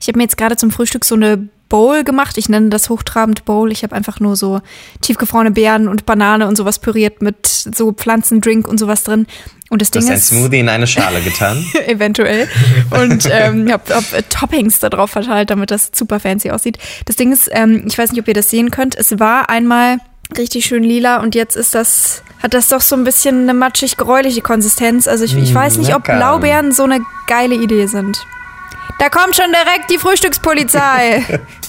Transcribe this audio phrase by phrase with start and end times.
[0.00, 2.36] Ich habe mir jetzt gerade zum Frühstück so eine Bowl gemacht.
[2.36, 3.70] Ich nenne das hochtrabend Bowl.
[3.70, 4.60] Ich habe einfach nur so
[5.00, 9.26] tiefgefrorene Beeren und Banane und sowas püriert mit so Pflanzendrink und sowas drin.
[9.70, 11.64] Und das Ding ist ein Smoothie in eine Schale getan.
[11.86, 12.48] eventuell.
[12.90, 16.78] Und ähm, habe hab Toppings da drauf verteilt, damit das super fancy aussieht.
[17.04, 18.96] Das Ding ist, ähm, ich weiß nicht, ob ihr das sehen könnt.
[18.96, 19.98] Es war einmal
[20.36, 23.98] richtig schön lila und jetzt ist das hat das doch so ein bisschen eine matschig
[23.98, 25.06] gräuliche Konsistenz.
[25.06, 26.04] Also ich, ich weiß nicht, ob.
[26.04, 28.26] Blaubeeren so eine geile Idee sind.
[29.00, 31.24] Da kommt schon direkt die Frühstückspolizei.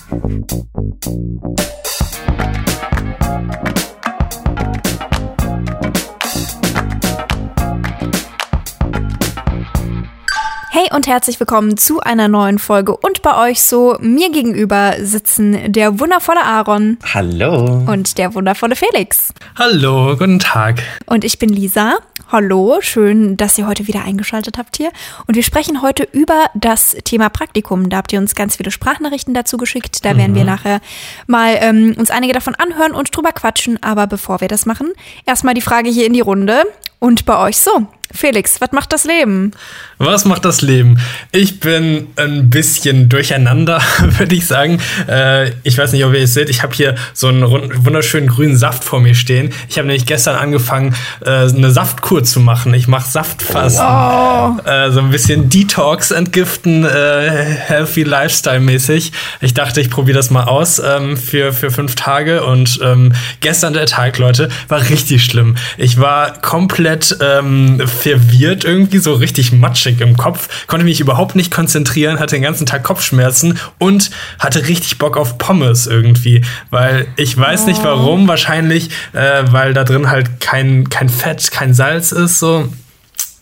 [10.73, 12.95] Hey und herzlich willkommen zu einer neuen Folge.
[12.95, 17.83] Und bei euch so mir gegenüber sitzen der wundervolle Aaron Hallo.
[17.87, 19.33] und der wundervolle Felix.
[19.57, 20.81] Hallo, guten Tag.
[21.07, 21.99] Und ich bin Lisa.
[22.31, 24.93] Hallo, schön, dass ihr heute wieder eingeschaltet habt hier.
[25.27, 27.89] Und wir sprechen heute über das Thema Praktikum.
[27.89, 30.05] Da habt ihr uns ganz viele Sprachnachrichten dazu geschickt.
[30.05, 30.79] Da werden wir nachher
[31.27, 33.83] mal ähm, uns einige davon anhören und drüber quatschen.
[33.83, 34.93] Aber bevor wir das machen,
[35.25, 36.63] erstmal die Frage hier in die Runde.
[36.99, 37.87] Und bei euch so.
[38.13, 39.51] Felix, was macht das Leben?
[39.97, 40.99] Was macht das Leben?
[41.31, 44.79] Ich bin ein bisschen durcheinander, würde ich sagen.
[45.07, 46.49] Äh, ich weiß nicht, ob ihr es seht.
[46.49, 47.43] Ich habe hier so einen
[47.85, 49.53] wunderschönen grünen Saft vor mir stehen.
[49.69, 50.95] Ich habe nämlich gestern angefangen,
[51.25, 52.73] äh, eine Saftkur zu machen.
[52.73, 54.65] Ich mache Saftfasten.
[54.65, 59.11] Äh, so ein bisschen Detox entgiften, äh, healthy Lifestyle mäßig.
[59.39, 62.43] Ich dachte, ich probiere das mal aus ähm, für, für fünf Tage.
[62.43, 65.55] Und ähm, gestern der Tag, Leute, war richtig schlimm.
[65.77, 71.51] Ich war komplett ähm, verwirrt, irgendwie so richtig matschig im Kopf, konnte mich überhaupt nicht
[71.51, 77.37] konzentrieren, hatte den ganzen Tag Kopfschmerzen und hatte richtig Bock auf Pommes irgendwie, weil ich
[77.37, 82.39] weiß nicht warum, wahrscheinlich, äh, weil da drin halt kein, kein Fett, kein Salz ist,
[82.39, 82.67] so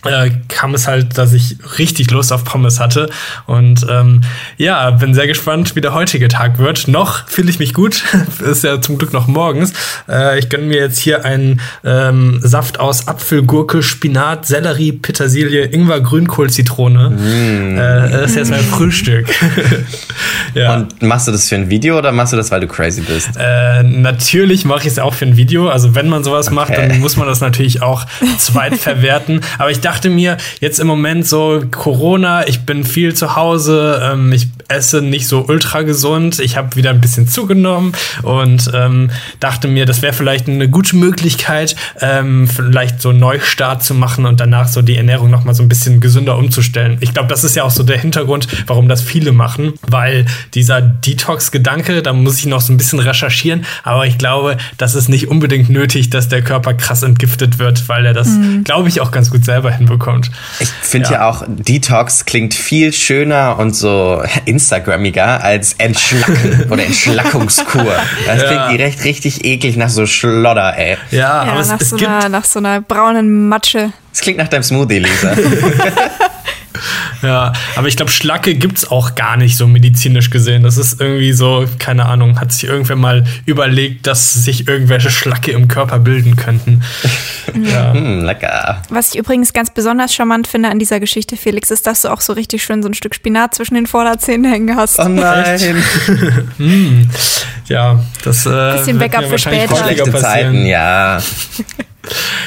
[0.06, 3.10] äh, kam es halt, dass ich richtig Lust auf Pommes hatte.
[3.48, 4.22] Und ähm,
[4.58, 6.88] ja, bin sehr gespannt, wie der heutige Tag wird.
[6.88, 8.04] Noch fühle ich mich gut.
[8.40, 9.74] Ist ja zum Glück noch morgens.
[10.08, 15.66] Äh, ich gönne mir jetzt hier einen ähm, Saft aus Apfel, Gurke, Spinat, Sellerie, Petersilie,
[15.66, 17.18] Ingwer, Grünkohl, Zitrone.
[17.76, 19.28] Äh, das ist jetzt mein Frühstück.
[20.54, 20.76] ja.
[20.76, 23.32] Und machst du das für ein Video oder machst du das, weil du crazy bist?
[23.38, 25.68] Äh, natürlich mache ich es auch für ein Video.
[25.68, 26.88] Also wenn man sowas macht, Okay.
[26.88, 28.06] dann muss man das natürlich auch
[28.38, 29.42] zweit verwerten.
[29.58, 34.32] Aber ich dachte mir, jetzt im Moment so Corona, ich bin viel zu Hause, ähm,
[34.32, 39.68] ich esse nicht so ultra gesund, ich habe wieder ein bisschen zugenommen und ähm, dachte
[39.68, 44.40] mir, das wäre vielleicht eine gute Möglichkeit, ähm, vielleicht so einen Neustart zu machen und
[44.40, 46.98] danach so die Ernährung nochmal so ein bisschen gesünder umzustellen.
[47.00, 50.82] Ich glaube, das ist ja auch so der Hintergrund, warum das viele machen, weil dieser
[50.82, 55.30] Detox-Gedanke, da muss ich noch so ein bisschen recherchieren, aber ich glaube, das ist nicht
[55.30, 58.30] unbedingt nötig, dass der Körper krass entgiftet wird, weil er das,
[58.64, 60.30] glaube ich, auch ganz gut selber hinbekommt.
[60.60, 61.14] Ich finde ja.
[61.16, 61.30] Ja.
[61.30, 67.92] auch, Detox klingt viel schöner und so Instagrammiger als Entschlacken oder Entschlackungskur.
[68.28, 68.48] Das Ja.
[68.48, 70.98] klingt direkt richtig eklig nach so Schlodder, ey.
[71.12, 73.92] Ja, Ja, aber es, nach, es so gibt einer, nach so einer braunen Matsche.
[74.12, 75.34] Das klingt nach deinem Smoothie, Lisa.
[77.22, 80.64] Ja, aber ich glaube, Schlacke gibt's auch gar nicht so medizinisch gesehen.
[80.64, 85.52] Das ist irgendwie so, keine Ahnung, hat sich irgendwer mal überlegt, dass sich irgendwelche Schlacke
[85.52, 86.82] im Körper bilden könnten.
[87.64, 87.94] Ja.
[87.94, 88.84] hm, lecker.
[88.90, 92.22] Was ich übrigens ganz besonders charmant finde an dieser Geschichte, Felix, ist, dass du auch
[92.22, 95.00] so richtig schön so ein Stück Spinat zwischen den Vorderzähnen hängen hast.
[95.00, 95.84] Oh nein.
[97.68, 99.76] ja, das äh, Bisschen Backup für später.
[99.76, 100.14] Schlechte.
[100.14, 101.20] Zeiten, ja.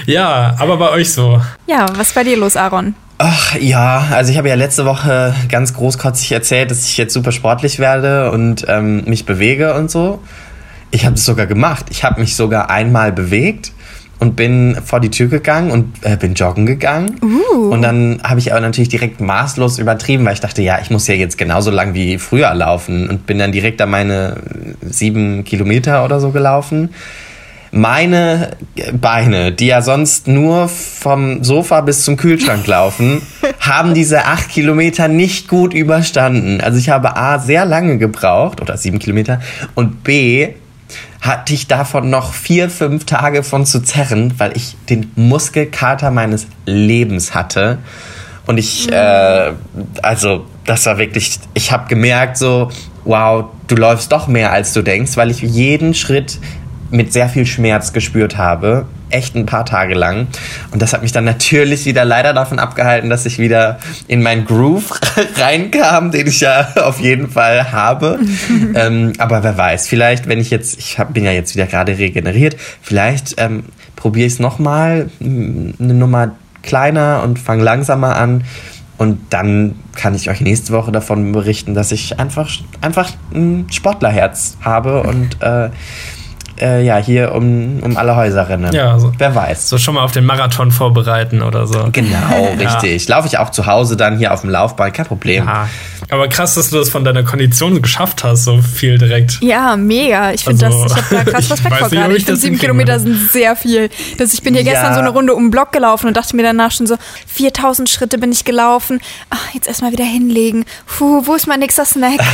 [0.06, 1.42] Ja, aber bei euch so.
[1.66, 2.94] Ja, was ist bei dir los, Aaron?
[3.24, 7.30] Ach ja, also ich habe ja letzte Woche ganz großkotzig erzählt, dass ich jetzt super
[7.30, 10.18] sportlich werde und ähm, mich bewege und so.
[10.90, 11.86] Ich habe es sogar gemacht.
[11.90, 13.70] Ich habe mich sogar einmal bewegt
[14.18, 17.20] und bin vor die Tür gegangen und äh, bin joggen gegangen.
[17.70, 21.06] Und dann habe ich aber natürlich direkt maßlos übertrieben, weil ich dachte, ja, ich muss
[21.06, 24.38] ja jetzt genauso lang wie früher laufen und bin dann direkt an meine
[24.80, 26.90] sieben Kilometer oder so gelaufen
[27.72, 28.50] meine
[28.92, 33.22] Beine, die ja sonst nur vom Sofa bis zum Kühlschrank laufen,
[33.60, 36.60] haben diese acht Kilometer nicht gut überstanden.
[36.60, 39.40] Also ich habe A sehr lange gebraucht, oder sieben Kilometer,
[39.74, 40.50] und B
[41.22, 46.46] hatte ich davon noch vier, fünf Tage von zu zerren, weil ich den Muskelkater meines
[46.66, 47.78] Lebens hatte.
[48.46, 49.52] Und ich, äh,
[50.02, 52.70] also das war wirklich, ich habe gemerkt so,
[53.04, 56.38] wow, du läufst doch mehr als du denkst, weil ich jeden Schritt
[56.92, 58.86] mit sehr viel Schmerz gespürt habe.
[59.10, 60.28] Echt ein paar Tage lang.
[60.70, 63.78] Und das hat mich dann natürlich wieder leider davon abgehalten, dass ich wieder
[64.08, 64.92] in meinen Groove
[65.36, 68.20] reinkam, den ich ja auf jeden Fall habe.
[68.74, 71.98] ähm, aber wer weiß, vielleicht, wenn ich jetzt, ich hab, bin ja jetzt wieder gerade
[71.98, 73.64] regeneriert, vielleicht ähm,
[73.96, 78.44] probiere ich es nochmal, eine Nummer kleiner und fange langsamer an.
[78.98, 82.48] Und dann kann ich euch nächste Woche davon berichten, dass ich einfach,
[82.82, 85.70] einfach ein Sportlerherz habe und äh,
[86.62, 88.72] äh, ja, hier um, um alle Häuser rennen.
[88.72, 89.12] Ja, so.
[89.18, 89.68] Wer weiß.
[89.68, 91.88] So schon mal auf den Marathon vorbereiten oder so.
[91.92, 93.08] Genau, richtig.
[93.08, 95.46] Laufe ich auch zu Hause dann hier auf dem Laufband, kein Problem.
[95.46, 95.68] Ja.
[96.10, 99.38] Aber krass, dass du das von deiner Kondition geschafft hast, so viel direkt.
[99.42, 100.32] Ja, mega.
[100.32, 102.16] Ich finde Also, das, ich habe da krass Respekt weiß vor gerade.
[102.16, 103.88] ich finde sieben Kilometer sind sehr viel.
[104.18, 104.72] Das, ich bin hier Ja.
[104.72, 107.88] gestern so eine Runde um den Block gelaufen und dachte mir danach schon so, 4000
[107.88, 109.00] Schritte bin ich gelaufen.
[109.30, 110.64] Ach, jetzt erstmal wieder hinlegen.
[110.86, 112.20] Puh, wo ist mein nächster Snack?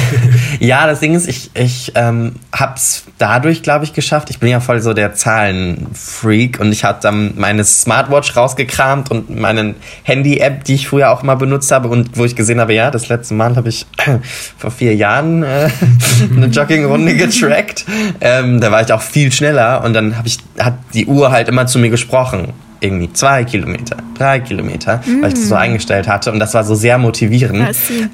[0.60, 4.17] Ja, das Ding ist, ich, ich ähm, hab's dadurch, glaube ich, geschafft.
[4.28, 9.38] Ich bin ja voll so der Zahlenfreak und ich habe dann meine Smartwatch rausgekramt und
[9.38, 12.90] meine Handy-App, die ich früher auch mal benutzt habe und wo ich gesehen habe, ja,
[12.90, 13.86] das letzte Mal habe ich
[14.58, 15.68] vor vier Jahren äh,
[16.36, 17.84] eine Joggingrunde getrackt.
[18.20, 21.48] Ähm, da war ich auch viel schneller und dann hab ich, hat die Uhr halt
[21.48, 22.52] immer zu mir gesprochen.
[22.80, 26.76] Irgendwie zwei Kilometer, drei Kilometer, weil ich das so eingestellt hatte und das war so
[26.76, 27.60] sehr motivierend.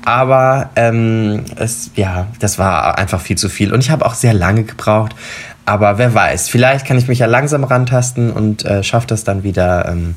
[0.06, 3.74] Aber ähm, es, ja, das war einfach viel zu viel.
[3.74, 5.14] Und ich habe auch sehr lange gebraucht.
[5.66, 9.42] Aber wer weiß, vielleicht kann ich mich ja langsam rantasten und äh, schaffe das dann
[9.42, 9.88] wieder.
[9.88, 10.16] Ähm,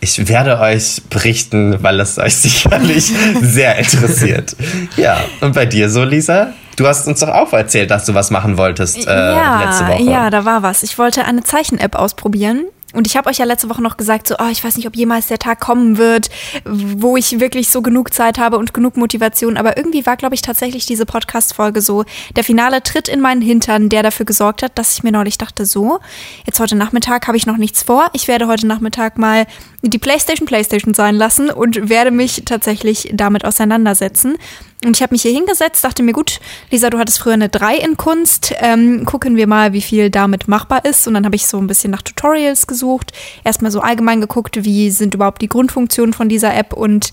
[0.00, 4.54] ich werde euch berichten, weil es euch sicherlich sehr interessiert.
[4.96, 6.52] Ja, und bei dir so, Lisa?
[6.76, 10.02] Du hast uns doch auch erzählt, dass du was machen wolltest äh, ja, letzte Woche.
[10.10, 10.82] ja, da war was.
[10.82, 12.66] Ich wollte eine Zeichen-App ausprobieren.
[12.96, 14.96] Und ich habe euch ja letzte Woche noch gesagt, so, oh, ich weiß nicht, ob
[14.96, 16.30] jemals der Tag kommen wird,
[16.64, 19.58] wo ich wirklich so genug Zeit habe und genug Motivation.
[19.58, 22.04] Aber irgendwie war, glaube ich, tatsächlich diese Podcast-Folge so
[22.36, 25.66] der finale Tritt in meinen Hintern, der dafür gesorgt hat, dass ich mir neulich dachte,
[25.66, 26.00] so,
[26.46, 28.08] jetzt heute Nachmittag habe ich noch nichts vor.
[28.14, 29.46] Ich werde heute Nachmittag mal
[29.88, 34.36] die PlayStation PlayStation sein lassen und werde mich tatsächlich damit auseinandersetzen.
[34.84, 36.38] Und ich habe mich hier hingesetzt, dachte mir, gut,
[36.70, 38.54] Lisa, du hattest früher eine 3 in Kunst.
[38.58, 41.08] Ähm, gucken wir mal, wie viel damit machbar ist.
[41.08, 43.12] Und dann habe ich so ein bisschen nach Tutorials gesucht.
[43.42, 46.74] Erstmal so allgemein geguckt, wie sind überhaupt die Grundfunktionen von dieser App.
[46.74, 47.12] Und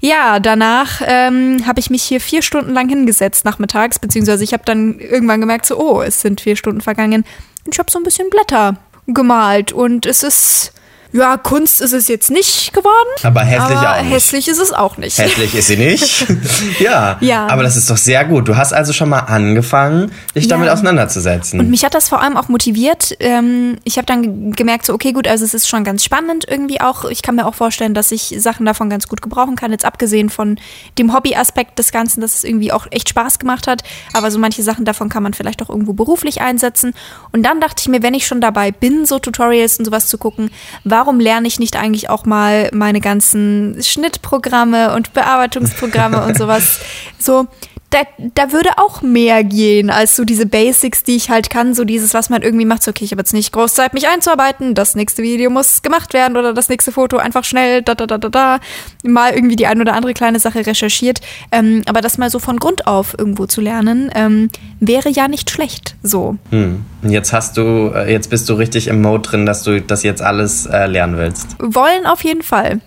[0.00, 3.98] ja, danach ähm, habe ich mich hier vier Stunden lang hingesetzt nachmittags.
[4.00, 7.24] Beziehungsweise ich habe dann irgendwann gemerkt, so, oh, es sind vier Stunden vergangen.
[7.64, 9.72] Und ich habe so ein bisschen Blätter gemalt.
[9.72, 10.72] Und es ist,
[11.12, 13.08] ja, Kunst ist es jetzt nicht geworden.
[13.22, 14.12] Aber hässlich aber auch nicht.
[14.12, 15.18] hässlich ist es auch nicht.
[15.18, 16.26] Hässlich ist sie nicht.
[16.80, 17.16] ja.
[17.20, 17.46] Ja.
[17.48, 18.48] Aber das ist doch sehr gut.
[18.48, 20.50] Du hast also schon mal angefangen, dich Ja.
[20.50, 21.60] damit auseinanderzusetzen.
[21.60, 23.16] Und mich hat das vor allem auch motiviert.
[23.20, 26.80] Ähm, ich habe dann gemerkt, so, okay, gut, also es ist schon ganz spannend irgendwie
[26.80, 27.04] auch.
[27.06, 29.70] Ich kann mir auch vorstellen, dass ich Sachen davon ganz gut gebrauchen kann.
[29.72, 30.58] Jetzt abgesehen von
[30.98, 33.82] dem Hobbyaspekt des Ganzen, dass es irgendwie auch echt Spaß gemacht hat.
[34.12, 36.94] Aber so manche Sachen davon kann man vielleicht auch irgendwo beruflich einsetzen.
[37.32, 40.18] Und dann dachte ich mir, wenn ich schon dabei bin, so Tutorials und sowas zu
[40.18, 40.50] gucken,
[40.96, 46.80] warum lerne ich nicht eigentlich auch mal meine ganzen Schnittprogramme und Bearbeitungsprogramme und sowas?
[47.18, 47.48] So
[47.90, 47.98] da,
[48.34, 51.74] da würde auch mehr gehen als so diese Basics, die ich halt kann.
[51.74, 52.82] So dieses, was man irgendwie macht.
[52.82, 54.74] So, okay, ich habe jetzt nicht groß Zeit, mich einzuarbeiten.
[54.74, 58.18] Das nächste Video muss gemacht werden oder das nächste Foto einfach schnell, da, da, da,
[58.18, 58.60] da, da.
[59.04, 61.20] Mal irgendwie die ein oder andere kleine Sache recherchiert.
[61.52, 64.48] Ähm, aber das mal so von Grund auf irgendwo zu lernen, ähm,
[64.80, 65.96] wäre ja nicht schlecht.
[66.02, 66.36] So.
[66.50, 66.84] Hm.
[67.02, 70.22] Jetzt hast du, äh, jetzt bist du richtig im Mode drin, dass du das jetzt
[70.22, 71.56] alles äh, lernen willst.
[71.60, 72.80] Wollen auf jeden Fall.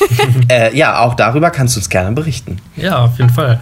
[0.48, 2.58] äh, ja, auch darüber kannst du uns gerne berichten.
[2.76, 3.60] Ja, auf jeden Fall.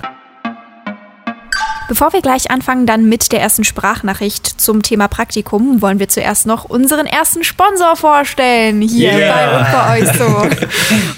[1.87, 6.47] Bevor wir gleich anfangen, dann mit der ersten Sprachnachricht zum Thema Praktikum, wollen wir zuerst
[6.47, 8.81] noch unseren ersten Sponsor vorstellen.
[8.81, 9.35] Hier Yeah.
[9.35, 10.65] bei und bei euch so.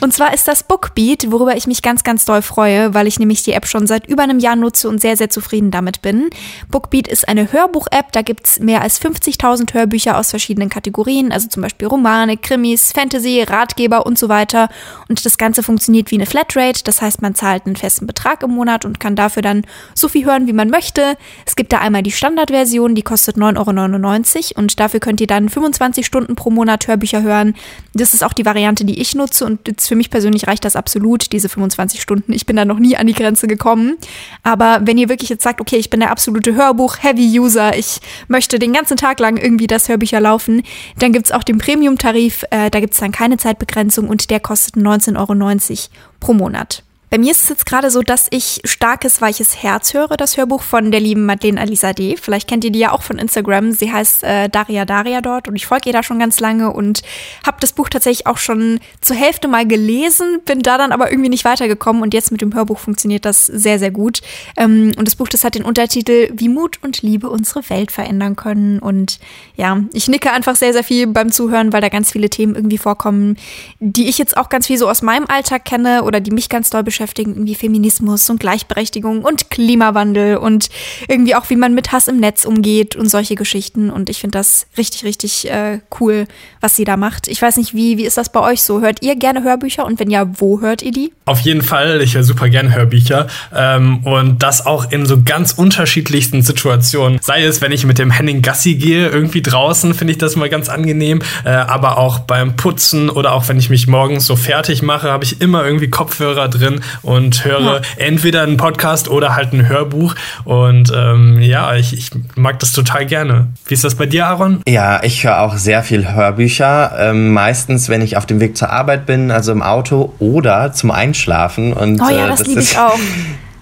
[0.00, 3.44] Und zwar ist das Bookbeat, worüber ich mich ganz, ganz doll freue, weil ich nämlich
[3.44, 6.30] die App schon seit über einem Jahr nutze und sehr, sehr zufrieden damit bin.
[6.68, 11.62] Bookbeat ist eine Hörbuch-App, da gibt's mehr als 50.000 Hörbücher aus verschiedenen Kategorien, also zum
[11.62, 14.68] Beispiel Romane, Krimis, Fantasy, Ratgeber und so weiter.
[15.08, 18.50] Und das Ganze funktioniert wie eine Flatrate, das heißt, man zahlt einen festen Betrag im
[18.50, 19.62] Monat und kann dafür dann
[19.94, 21.16] so viel hören, wie man möchte.
[21.46, 25.48] Es gibt da einmal die Standardversion, die kostet 9,99 Euro und dafür könnt ihr dann
[25.48, 27.54] 25 Stunden pro Monat Hörbücher hören.
[27.94, 30.76] Das ist auch die Variante, die ich nutze und jetzt für mich persönlich reicht das
[30.76, 32.32] absolut, diese 25 Stunden.
[32.32, 33.96] Ich bin da noch nie an die Grenze gekommen.
[34.42, 38.72] Aber wenn ihr wirklich jetzt sagt, okay, ich bin der absolute Hörbuch-Heavy-User, ich möchte den
[38.72, 40.62] ganzen Tag lang irgendwie das Hörbücher laufen,
[40.98, 45.16] dann gibt's auch den Premium-Tarif, äh, da gibt's dann keine Zeitbegrenzung und der kostet 19,90
[45.18, 45.88] Euro
[46.20, 46.82] pro Monat.
[47.08, 50.62] Bei mir ist es jetzt gerade so, dass ich starkes, weiches Herz höre, das Hörbuch
[50.62, 52.16] von der lieben Madeleine Alisa D.
[52.20, 53.70] Vielleicht kennt ihr die ja auch von Instagram.
[53.70, 57.02] Sie heißt äh, Daria Daria dort und ich folge ihr da schon ganz lange und
[57.46, 61.28] habe das Buch tatsächlich auch schon zur Hälfte mal gelesen, bin da dann aber irgendwie
[61.28, 64.20] nicht weitergekommen und jetzt mit dem Hörbuch funktioniert das sehr, sehr gut.
[64.56, 68.34] Ähm, und das Buch, das hat den Untertitel Wie Mut und Liebe unsere Welt verändern
[68.34, 69.20] können und
[69.54, 72.78] ja, ich nicke einfach sehr, sehr viel beim Zuhören, weil da ganz viele Themen irgendwie
[72.78, 73.36] vorkommen,
[73.78, 76.68] die ich jetzt auch ganz viel so aus meinem Alltag kenne oder die mich ganz
[76.68, 80.70] doll beschäftigen beschäftigen, irgendwie Feminismus und Gleichberechtigung und Klimawandel und
[81.08, 83.90] irgendwie auch, wie man mit Hass im Netz umgeht und solche Geschichten.
[83.90, 86.26] Und ich finde das richtig, richtig äh, cool,
[86.62, 87.28] was sie da macht.
[87.28, 88.80] Ich weiß nicht, wie, wie ist das bei euch so?
[88.80, 91.12] Hört ihr gerne Hörbücher und wenn ja, wo hört ihr die?
[91.26, 95.52] Auf jeden Fall, ich höre super gerne Hörbücher ähm, und das auch in so ganz
[95.52, 97.18] unterschiedlichsten Situationen.
[97.20, 100.48] Sei es, wenn ich mit dem Henning Gassi gehe, irgendwie draußen, finde ich das mal
[100.48, 104.80] ganz angenehm, äh, aber auch beim Putzen oder auch wenn ich mich morgens so fertig
[104.82, 107.80] mache, habe ich immer irgendwie Kopfhörer drin und höre ja.
[107.96, 110.14] entweder einen Podcast oder halt ein Hörbuch
[110.44, 113.48] und ähm, ja, ich, ich mag das total gerne.
[113.66, 114.62] Wie ist das bei dir, Aaron?
[114.66, 118.70] Ja, ich höre auch sehr viel Hörbücher, ähm, meistens wenn ich auf dem Weg zur
[118.70, 122.78] Arbeit bin, also im Auto oder zum Einschlafen und oh ja, das, das liebe ich
[122.78, 122.98] auch.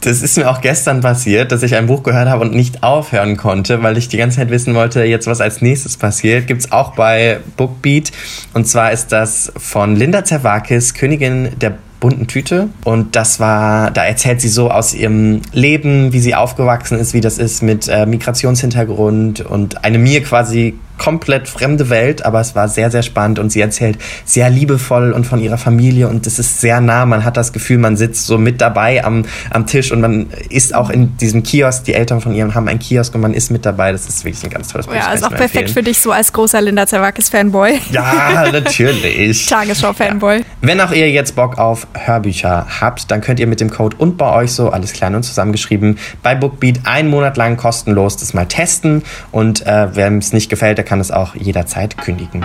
[0.05, 3.39] Das ist mir auch gestern passiert, dass ich ein Buch gehört habe und nicht aufhören
[3.39, 6.47] konnte, weil ich die ganze Zeit wissen wollte, jetzt was als nächstes passiert.
[6.47, 8.13] Gibt's auch bei Bookbeat.
[8.53, 12.69] Und zwar ist das von Linda Zervakis, Königin der bunten Tüte.
[12.85, 17.23] Und das war, da erzählt sie so aus ihrem Leben, wie sie aufgewachsen ist, wie
[17.23, 22.69] das ist mit äh, Migrationshintergrund und eine mir quasi komplett fremde Welt, aber es war
[22.69, 26.61] sehr, sehr spannend und sie erzählt sehr liebevoll und von ihrer Familie und es ist
[26.61, 27.07] sehr nah.
[27.07, 30.75] Man hat das Gefühl, man sitzt so mit dabei am, am Tisch und man ist
[30.75, 31.85] auch in diesem Kiosk.
[31.85, 33.93] Die Eltern von ihr haben einen Kiosk und man ist mit dabei.
[33.93, 34.95] Das ist wirklich ein ganz tolles Buch.
[34.95, 35.75] Ja, ist auch perfekt empfehlen.
[35.75, 37.81] für dich so als großer Linda Zerwakis-Fanboy.
[37.91, 39.47] Ja, natürlich.
[39.47, 40.39] Tagesschau-Fanboy.
[40.39, 40.45] Ja.
[40.61, 44.17] Wenn auch ihr jetzt Bock auf Hörbücher habt, dann könnt ihr mit dem Code und
[44.17, 48.47] bei euch so, alles klein und zusammengeschrieben, bei Bookbeat einen Monat lang kostenlos das mal
[48.47, 52.45] testen und äh, wem es nicht gefällt, der kann es auch jederzeit kündigen.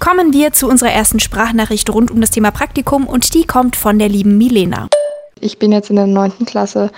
[0.00, 4.00] Kommen wir zu unserer ersten Sprachnachricht rund um das Thema Praktikum und die kommt von
[4.00, 4.88] der lieben Milena.
[5.40, 6.90] Ich bin jetzt in der neunten Klasse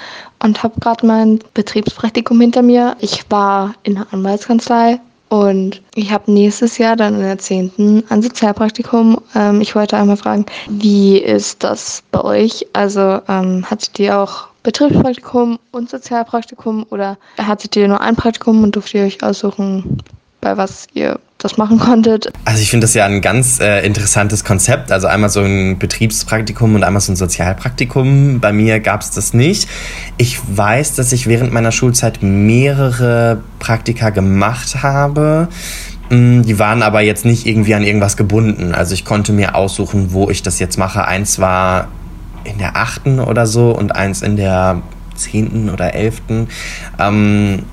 [0.42, 2.97] und habe gerade mein Betriebspraktikum hinter mir.
[3.00, 8.23] Ich war in der Anwaltskanzlei und ich habe nächstes Jahr dann in der zehnten ein
[8.23, 9.21] Sozialpraktikum.
[9.35, 12.66] Ähm, ich wollte einmal fragen, wie ist das bei euch?
[12.73, 18.76] Also ähm, hattet ihr auch Betriebspraktikum und Sozialpraktikum oder hattet ihr nur ein Praktikum und
[18.76, 19.99] durftet ihr euch aussuchen,
[20.40, 22.33] bei was ihr das machen konntet?
[22.45, 24.92] Also ich finde das ja ein ganz äh, interessantes Konzept.
[24.92, 28.40] Also einmal so ein Betriebspraktikum und einmal so ein Sozialpraktikum.
[28.40, 29.69] Bei mir gab es das nicht.
[30.19, 35.49] Ich weiß, dass ich während meiner Schulzeit mehrere Praktika gemacht habe.
[36.11, 38.75] Mm, die waren aber jetzt nicht irgendwie an irgendwas gebunden.
[38.75, 41.04] Also ich konnte mir aussuchen, wo ich das jetzt mache.
[41.04, 41.88] Eins war
[42.45, 44.83] in der achten oder so und eins in der
[45.15, 46.49] zehnten oder elften.
[46.99, 47.65] Ähm,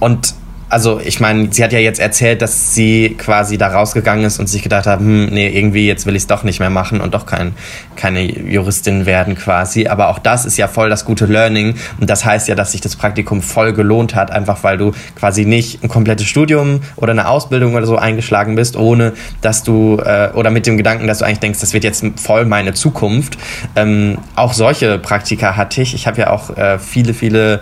[0.00, 0.34] und
[0.68, 4.48] also ich meine, sie hat ja jetzt erzählt, dass sie quasi da rausgegangen ist und
[4.48, 7.14] sich gedacht hat, hm, nee, irgendwie jetzt will ich es doch nicht mehr machen und
[7.14, 7.54] doch kein,
[7.94, 9.86] keine Juristin werden quasi.
[9.86, 12.80] Aber auch das ist ja voll das gute Learning und das heißt ja, dass sich
[12.80, 17.28] das Praktikum voll gelohnt hat, einfach weil du quasi nicht ein komplettes Studium oder eine
[17.28, 21.24] Ausbildung oder so eingeschlagen bist, ohne dass du äh, oder mit dem Gedanken, dass du
[21.24, 23.38] eigentlich denkst, das wird jetzt voll meine Zukunft.
[23.76, 25.94] Ähm, auch solche Praktika hatte ich.
[25.94, 27.60] Ich habe ja auch äh, viele, viele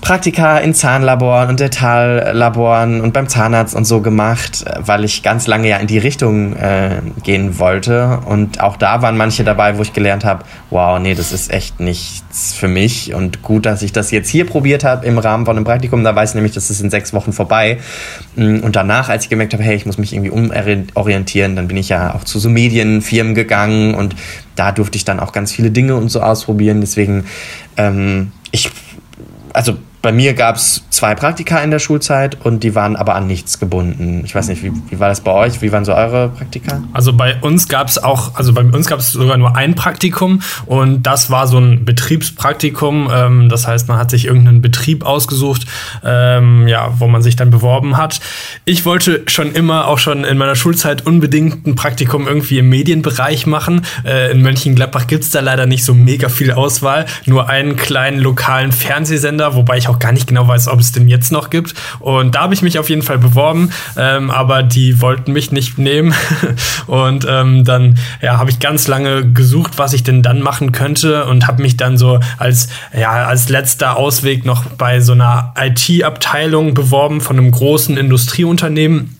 [0.00, 5.68] Praktika in Zahnlaboren und Detallaboren und beim Zahnarzt und so gemacht, weil ich ganz lange
[5.68, 8.20] ja in die Richtung äh, gehen wollte.
[8.24, 11.80] Und auch da waren manche dabei, wo ich gelernt habe, wow, nee, das ist echt
[11.80, 13.14] nichts für mich.
[13.14, 16.02] Und gut, dass ich das jetzt hier probiert habe im Rahmen von einem Praktikum.
[16.02, 17.78] Da weiß ich nämlich, das ist in sechs Wochen vorbei.
[18.36, 21.76] Mm, und danach, als ich gemerkt habe, hey, ich muss mich irgendwie umorientieren, dann bin
[21.76, 24.16] ich ja auch zu so Medienfirmen gegangen und
[24.56, 26.80] da durfte ich dann auch ganz viele Dinge und so ausprobieren.
[26.80, 27.26] Deswegen,
[27.76, 28.70] ähm, ich,
[29.52, 33.26] also bei mir gab es zwei Praktika in der Schulzeit und die waren aber an
[33.26, 34.22] nichts gebunden.
[34.24, 35.60] Ich weiß nicht, wie, wie war das bei euch?
[35.60, 36.82] Wie waren so eure Praktika?
[36.92, 40.40] Also bei uns gab es auch, also bei uns gab es sogar nur ein Praktikum
[40.64, 43.10] und das war so ein Betriebspraktikum.
[43.12, 45.66] Ähm, das heißt, man hat sich irgendeinen Betrieb ausgesucht,
[46.02, 48.20] ähm, ja, wo man sich dann beworben hat.
[48.64, 53.46] Ich wollte schon immer, auch schon in meiner Schulzeit, unbedingt ein Praktikum irgendwie im Medienbereich
[53.46, 53.82] machen.
[54.06, 57.04] Äh, in Mönchengladbach gibt es da leider nicht so mega viel Auswahl.
[57.26, 61.08] Nur einen kleinen lokalen Fernsehsender, wobei ich auch gar nicht genau weiß, ob es den
[61.08, 61.74] jetzt noch gibt.
[61.98, 65.78] Und da habe ich mich auf jeden Fall beworben, ähm, aber die wollten mich nicht
[65.78, 66.14] nehmen.
[66.86, 71.26] und ähm, dann ja, habe ich ganz lange gesucht, was ich denn dann machen könnte
[71.26, 72.68] und habe mich dann so als,
[72.98, 79.19] ja, als letzter Ausweg noch bei so einer IT-Abteilung beworben von einem großen Industrieunternehmen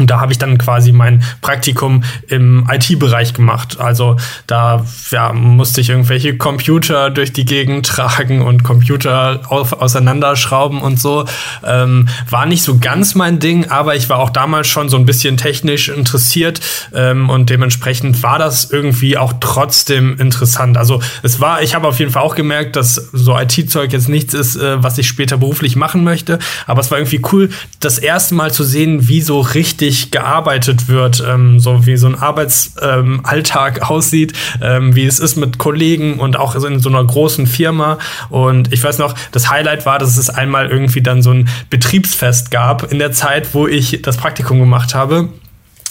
[0.00, 3.78] und da habe ich dann quasi mein Praktikum im IT-Bereich gemacht.
[3.78, 4.16] Also
[4.46, 10.98] da ja, musste ich irgendwelche Computer durch die Gegend tragen und Computer auf, auseinanderschrauben und
[10.98, 11.26] so.
[11.64, 15.04] Ähm, war nicht so ganz mein Ding, aber ich war auch damals schon so ein
[15.04, 16.60] bisschen technisch interessiert
[16.94, 20.76] ähm, und dementsprechend war das irgendwie auch trotzdem interessant.
[20.76, 24.32] Also es war, ich habe auf jeden Fall auch gemerkt, dass so IT-Zeug jetzt nichts
[24.32, 26.38] ist, äh, was ich später beruflich machen möchte.
[26.66, 30.88] Aber es war irgendwie cool, das erste Mal zu sehen, wie so richtig richtig gearbeitet
[30.88, 34.32] wird, ähm, so wie so ein Arbeitsalltag ähm, aussieht,
[34.62, 37.98] ähm, wie es ist mit Kollegen und auch in so einer großen Firma.
[38.28, 42.52] Und ich weiß noch, das Highlight war, dass es einmal irgendwie dann so ein Betriebsfest
[42.52, 45.28] gab in der Zeit, wo ich das Praktikum gemacht habe.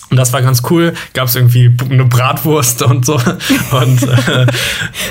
[0.09, 0.93] Und das war ganz cool.
[1.13, 3.13] Gab es irgendwie eine Bratwurst und so.
[3.71, 4.47] Und, äh,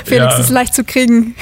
[0.03, 0.39] Felix ja.
[0.39, 1.35] ist leicht zu kriegen.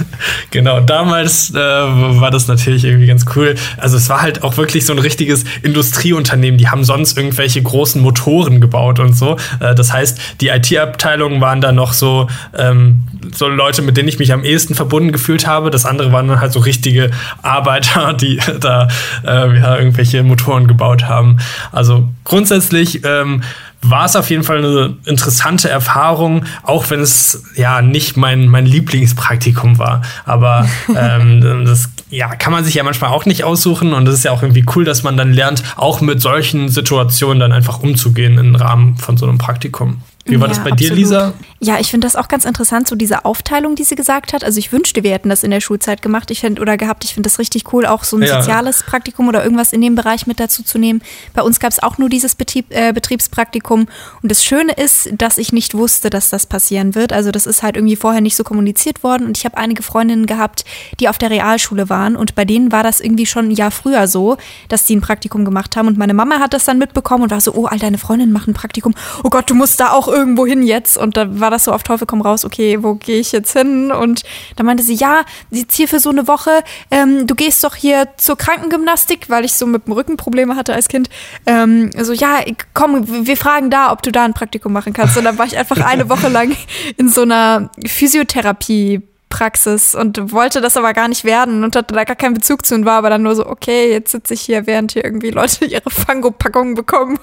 [0.50, 3.56] genau, damals äh, war das natürlich irgendwie ganz cool.
[3.76, 6.56] Also es war halt auch wirklich so ein richtiges Industrieunternehmen.
[6.56, 9.36] Die haben sonst irgendwelche großen Motoren gebaut und so.
[9.60, 14.18] Äh, das heißt, die IT-Abteilungen waren da noch so, ähm, so Leute, mit denen ich
[14.18, 15.70] mich am ehesten verbunden gefühlt habe.
[15.70, 17.10] Das andere waren dann halt so richtige
[17.42, 18.88] Arbeiter, die da
[19.26, 21.38] äh, ja, irgendwelche Motoren gebaut haben.
[21.70, 23.42] Also grundsätzlich ähm,
[23.82, 28.66] war es auf jeden Fall eine interessante Erfahrung, auch wenn es ja nicht mein, mein
[28.66, 30.02] Lieblingspraktikum war.
[30.24, 34.24] Aber ähm, das ja, kann man sich ja manchmal auch nicht aussuchen und es ist
[34.24, 38.38] ja auch irgendwie cool, dass man dann lernt, auch mit solchen Situationen dann einfach umzugehen
[38.38, 40.02] im Rahmen von so einem Praktikum.
[40.26, 41.34] Wie war ja, das bei dir, Lisa?
[41.64, 44.44] Ja, ich finde das auch ganz interessant, so diese Aufteilung, die sie gesagt hat.
[44.44, 46.30] Also ich wünschte, wir hätten das in der Schulzeit gemacht.
[46.30, 47.04] Ich find, oder gehabt.
[47.04, 48.42] Ich finde das richtig cool, auch so ein ja.
[48.42, 51.00] soziales Praktikum oder irgendwas in dem Bereich mit dazu zu nehmen.
[51.32, 53.86] Bei uns gab es auch nur dieses Betrieb, äh, Betriebspraktikum.
[54.20, 57.14] Und das Schöne ist, dass ich nicht wusste, dass das passieren wird.
[57.14, 59.26] Also das ist halt irgendwie vorher nicht so kommuniziert worden.
[59.26, 60.66] Und ich habe einige Freundinnen gehabt,
[61.00, 62.14] die auf der Realschule waren.
[62.14, 64.36] Und bei denen war das irgendwie schon ein Jahr früher so,
[64.68, 65.88] dass die ein Praktikum gemacht haben.
[65.88, 68.50] Und meine Mama hat das dann mitbekommen und war so, oh, all deine Freundinnen machen
[68.50, 68.94] ein Praktikum.
[69.22, 70.98] Oh Gott, du musst da auch irgendwo hin jetzt?
[70.98, 73.90] Und da war das so auf Teufel komm raus, okay, wo gehe ich jetzt hin?
[73.90, 74.22] Und
[74.56, 78.08] da meinte sie, ja, sie hier für so eine Woche, ähm, du gehst doch hier
[78.16, 81.08] zur Krankengymnastik, weil ich so mit dem Rücken Probleme hatte als Kind.
[81.46, 82.40] Ähm, so, ja,
[82.74, 85.16] komm, wir fragen da, ob du da ein Praktikum machen kannst.
[85.16, 86.56] Und dann war ich einfach eine Woche lang
[86.96, 89.02] in so einer Physiotherapie-
[89.34, 92.76] Praxis und wollte das aber gar nicht werden und hatte da gar keinen Bezug zu
[92.76, 95.64] und war aber dann nur so, okay, jetzt sitze ich hier, während hier irgendwie Leute
[95.64, 97.18] ihre Fango-Packungen bekommen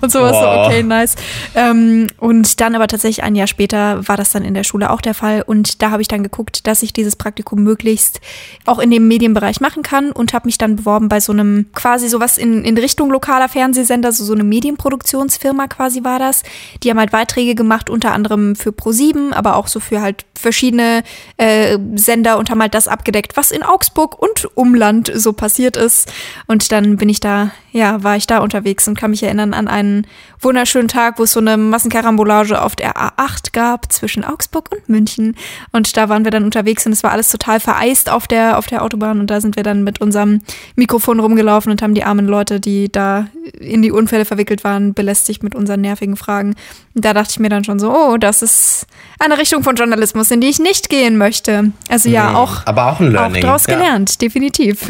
[0.00, 0.32] und sowas.
[0.32, 1.14] So, okay, nice.
[1.54, 5.00] Ähm, und dann aber tatsächlich ein Jahr später war das dann in der Schule auch
[5.00, 8.20] der Fall und da habe ich dann geguckt, dass ich dieses Praktikum möglichst
[8.66, 12.08] auch in dem Medienbereich machen kann und habe mich dann beworben bei so einem quasi
[12.08, 16.42] sowas in, in Richtung lokaler Fernsehsender, so, so eine Medienproduktionsfirma quasi war das.
[16.82, 21.04] Die haben halt Beiträge gemacht, unter anderem für Pro7, aber auch so für halt verschiedene
[21.36, 21.51] äh,
[21.94, 26.12] Sender und haben halt das abgedeckt, was in Augsburg und Umland so passiert ist.
[26.46, 29.68] Und dann bin ich da, ja, war ich da unterwegs und kann mich erinnern an
[29.68, 30.06] einen
[30.40, 35.36] wunderschönen Tag, wo es so eine Massenkarambolage auf der A8 gab zwischen Augsburg und München.
[35.72, 38.66] Und da waren wir dann unterwegs und es war alles total vereist auf der, auf
[38.66, 39.20] der Autobahn.
[39.20, 40.40] Und da sind wir dann mit unserem
[40.76, 43.26] Mikrofon rumgelaufen und haben die armen Leute, die da
[43.58, 46.54] in die Unfälle verwickelt waren, belästigt mit unseren nervigen Fragen.
[46.94, 48.86] Und da dachte ich mir dann schon so, oh, das ist
[49.18, 51.72] eine Richtung von Journalismus, in die ich nicht gehen möchte.
[51.88, 53.42] Also ja, nee, auch, aber auch ein Learning.
[53.44, 53.74] Auch draus ja.
[53.76, 54.88] gelernt, definitiv.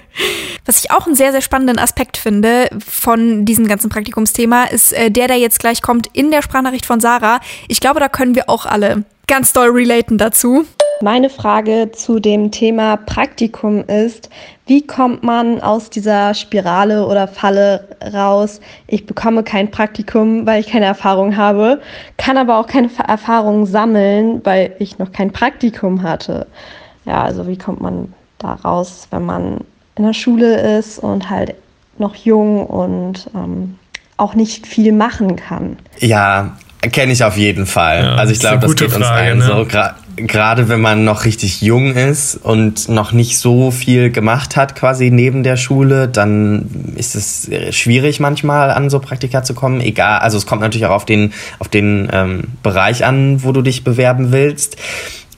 [0.66, 5.10] Was ich auch einen sehr, sehr spannenden Aspekt finde von diesem ganzen Praktikumsthema, ist äh,
[5.10, 7.40] der, der jetzt gleich kommt in der Sprachnachricht von Sarah.
[7.68, 10.66] Ich glaube, da können wir auch alle ganz doll relaten dazu.
[11.02, 14.28] Meine Frage zu dem Thema Praktikum ist,
[14.66, 18.60] wie kommt man aus dieser Spirale oder Falle raus?
[18.86, 21.80] Ich bekomme kein Praktikum, weil ich keine Erfahrung habe,
[22.18, 26.46] kann aber auch keine Erfahrung sammeln, weil ich noch kein Praktikum hatte.
[27.06, 29.64] Ja, also wie kommt man da raus, wenn man
[29.96, 31.54] in der Schule ist und halt
[31.96, 33.78] noch jung und ähm,
[34.18, 35.78] auch nicht viel machen kann?
[35.98, 36.58] Ja,
[36.92, 38.02] kenne ich auf jeden Fall.
[38.02, 39.44] Ja, also ich glaube, das geht Frage, uns allen ne?
[39.46, 39.64] so
[40.26, 45.10] gerade wenn man noch richtig jung ist und noch nicht so viel gemacht hat quasi
[45.10, 49.80] neben der Schule, dann ist es schwierig manchmal an so Praktika zu kommen.
[49.80, 53.62] Egal, also es kommt natürlich auch auf den, auf den ähm, Bereich an, wo du
[53.62, 54.76] dich bewerben willst.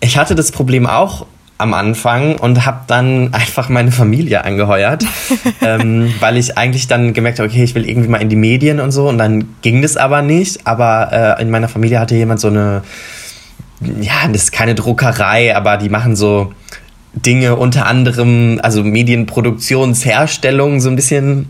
[0.01, 1.27] Ich hatte das Problem auch
[1.59, 5.05] am Anfang und habe dann einfach meine Familie angeheuert,
[5.63, 8.81] ähm, weil ich eigentlich dann gemerkt habe, okay, ich will irgendwie mal in die Medien
[8.81, 10.67] und so und dann ging das aber nicht.
[10.67, 12.83] Aber äh, in meiner Familie hatte jemand so eine
[14.01, 16.53] ja, das ist keine Druckerei, aber die machen so
[17.15, 21.49] Dinge unter anderem, also Medienproduktionsherstellung, so ein bisschen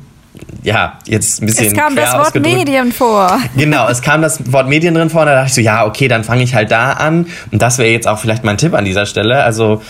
[0.62, 1.66] ja, jetzt ein bisschen.
[1.66, 2.34] Es kam das Wort.
[2.40, 3.38] Medien vor.
[3.56, 6.08] Genau, es kam das Wort Medien drin vor und da dachte ich so, ja, okay,
[6.08, 7.26] dann fange ich halt da an.
[7.50, 9.42] Und das wäre jetzt auch vielleicht mein Tipp an dieser Stelle.
[9.44, 9.82] Also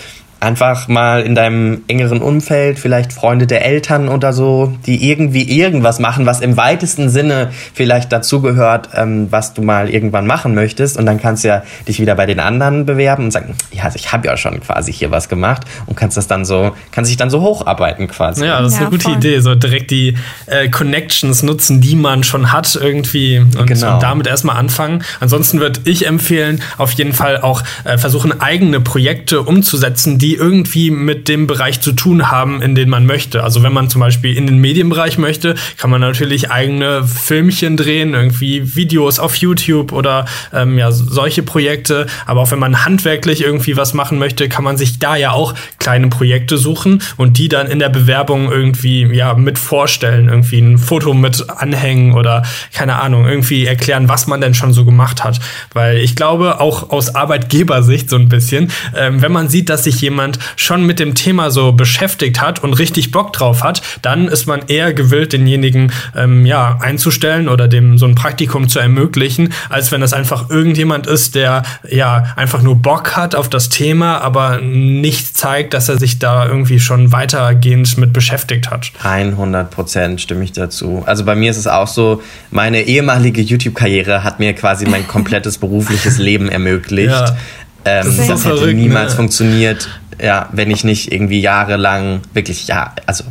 [0.43, 6.01] einfach mal in deinem engeren Umfeld, vielleicht Freunde der Eltern oder so, die irgendwie irgendwas
[6.01, 10.99] machen, was im weitesten Sinne vielleicht dazugehört, ähm, was du mal irgendwann machen möchtest.
[10.99, 13.97] Und dann kannst du ja dich wieder bei den anderen bewerben und sagen, ja, also
[13.97, 17.17] ich habe ja schon quasi hier was gemacht und kannst das dann so, kannst dich
[17.17, 18.45] dann so hocharbeiten quasi.
[18.45, 19.17] Ja, das ist ja, eine gute voll.
[19.17, 19.39] Idee.
[19.39, 23.95] So direkt die äh, Connections nutzen, die man schon hat irgendwie und, genau.
[23.95, 25.05] und damit erstmal anfangen.
[25.21, 30.39] Ansonsten würde ich empfehlen, auf jeden Fall auch äh, versuchen, eigene Projekte umzusetzen, die die
[30.39, 33.45] irgendwie mit dem Bereich zu tun haben, in den man möchte.
[33.45, 38.15] Also wenn man zum Beispiel in den Medienbereich möchte, kann man natürlich eigene Filmchen drehen,
[38.15, 42.07] irgendwie Videos auf YouTube oder ähm, ja solche Projekte.
[42.25, 45.53] Aber auch wenn man handwerklich irgendwie was machen möchte, kann man sich da ja auch
[45.79, 50.79] kleine Projekte suchen und die dann in der Bewerbung irgendwie ja mit vorstellen, irgendwie ein
[50.79, 52.43] Foto mit anhängen oder
[52.73, 55.41] keine Ahnung, irgendwie erklären, was man denn schon so gemacht hat.
[55.75, 60.01] Weil ich glaube, auch aus Arbeitgebersicht so ein bisschen, ähm, wenn man sieht, dass sich
[60.23, 64.47] jemand schon mit dem Thema so beschäftigt hat und richtig Bock drauf hat, dann ist
[64.47, 69.91] man eher gewillt, denjenigen ähm, ja einzustellen oder dem so ein Praktikum zu ermöglichen, als
[69.91, 74.61] wenn das einfach irgendjemand ist, der ja einfach nur Bock hat auf das Thema, aber
[74.61, 78.93] nicht zeigt, dass er sich da irgendwie schon weitergehend mit beschäftigt hat.
[79.03, 81.03] 100 Prozent stimme ich dazu.
[81.07, 85.59] Also bei mir ist es auch so, meine ehemalige YouTube-Karriere hat mir quasi mein komplettes
[85.59, 87.11] berufliches Leben ermöglicht.
[87.11, 87.37] Ja.
[87.85, 89.17] Ähm, das, das hätte verrückt, niemals ne?
[89.17, 89.89] funktioniert,
[90.21, 93.25] ja, wenn ich nicht irgendwie jahrelang, wirklich, ja, also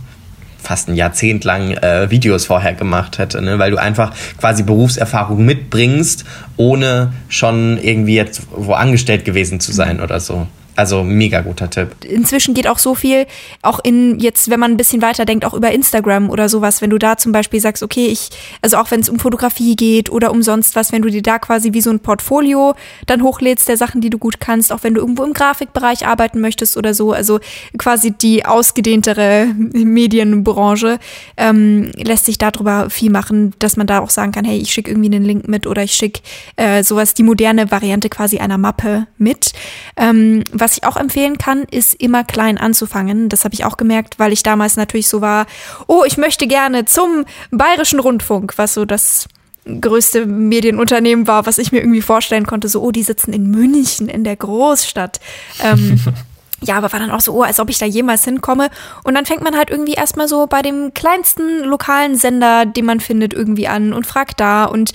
[0.61, 3.59] fast ein Jahrzehnt lang äh, Videos vorher gemacht hätte, ne?
[3.59, 6.23] weil du einfach quasi Berufserfahrung mitbringst,
[6.57, 10.47] ohne schon irgendwie jetzt wo angestellt gewesen zu sein oder so.
[10.81, 11.89] Also mega guter Tipp.
[12.03, 13.27] Inzwischen geht auch so viel,
[13.61, 16.89] auch in jetzt, wenn man ein bisschen weiter denkt, auch über Instagram oder sowas, wenn
[16.89, 18.29] du da zum Beispiel sagst, okay, ich,
[18.63, 21.37] also auch wenn es um Fotografie geht oder um sonst was, wenn du dir da
[21.37, 22.73] quasi wie so ein Portfolio
[23.05, 26.41] dann hochlädst der Sachen, die du gut kannst, auch wenn du irgendwo im Grafikbereich arbeiten
[26.41, 27.39] möchtest oder so, also
[27.77, 30.97] quasi die ausgedehntere Medienbranche,
[31.37, 34.89] ähm, lässt sich darüber viel machen, dass man da auch sagen kann, hey, ich schicke
[34.89, 36.21] irgendwie einen Link mit oder ich schicke
[36.55, 39.53] äh, sowas, die moderne Variante quasi einer Mappe mit.
[39.95, 43.29] Ähm, was ich auch empfehlen kann, ist immer klein anzufangen.
[43.29, 45.45] Das habe ich auch gemerkt, weil ich damals natürlich so war,
[45.88, 49.27] oh, ich möchte gerne zum Bayerischen Rundfunk, was so das
[49.65, 54.10] größte Medienunternehmen war, was ich mir irgendwie vorstellen konnte, so, oh, die sitzen in München,
[54.10, 55.19] in der Großstadt.
[55.63, 55.99] Ähm,
[56.63, 58.69] ja, aber war dann auch so, oh, als ob ich da jemals hinkomme.
[59.04, 63.00] Und dann fängt man halt irgendwie erstmal so bei dem kleinsten lokalen Sender, den man
[63.00, 64.91] findet, irgendwie an und fragt da und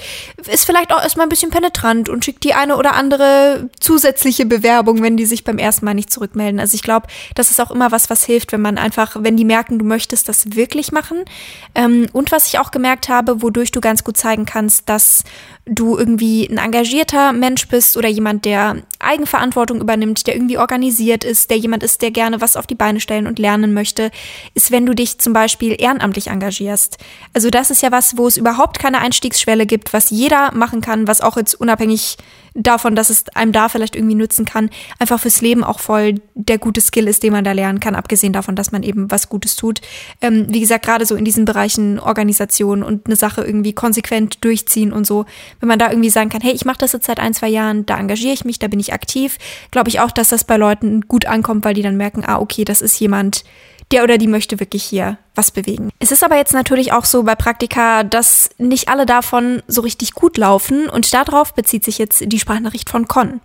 [0.47, 5.03] ist vielleicht auch erstmal ein bisschen penetrant und schickt die eine oder andere zusätzliche Bewerbung,
[5.03, 6.61] wenn die sich beim ersten Mal nicht zurückmelden.
[6.61, 9.45] Also ich glaube, das ist auch immer was, was hilft, wenn man einfach, wenn die
[9.45, 11.25] merken, du möchtest das wirklich machen.
[11.75, 15.25] Ähm, und was ich auch gemerkt habe, wodurch du ganz gut zeigen kannst, dass
[15.67, 21.51] du irgendwie ein engagierter Mensch bist oder jemand, der Eigenverantwortung übernimmt, der irgendwie organisiert ist,
[21.51, 24.11] der jemand ist, der gerne was auf die Beine stellen und lernen möchte,
[24.55, 26.99] ist, wenn du dich zum Beispiel ehrenamtlich engagierst.
[27.33, 31.09] Also das ist ja was, wo es überhaupt keine Einstiegsschwelle gibt, was jeder machen kann,
[31.09, 32.17] was auch jetzt unabhängig
[32.57, 36.59] davon, dass es einem da vielleicht irgendwie nützen kann, einfach fürs Leben auch voll der
[36.59, 39.57] gute Skill ist, den man da lernen kann, abgesehen davon, dass man eben was Gutes
[39.57, 39.81] tut.
[40.21, 44.93] Ähm, wie gesagt, gerade so in diesen Bereichen Organisation und eine Sache irgendwie konsequent durchziehen
[44.93, 45.27] und so,
[45.61, 47.87] wenn man da irgendwie sagen kann, hey, ich mache das jetzt seit ein, zwei Jahren,
[47.87, 49.39] da engagiere ich mich, da bin ich aktiv,
[49.71, 52.65] glaube ich auch, dass das bei Leuten gut ankommt, weil die dann merken, ah, okay,
[52.65, 53.45] das ist jemand,
[53.93, 55.91] der oder die möchte wirklich hier was bewegen.
[55.99, 60.13] Es ist aber jetzt natürlich auch so bei Praktika, dass nicht alle davon so richtig
[60.13, 63.41] gut laufen und darauf bezieht sich jetzt die Sprachnachricht von Con.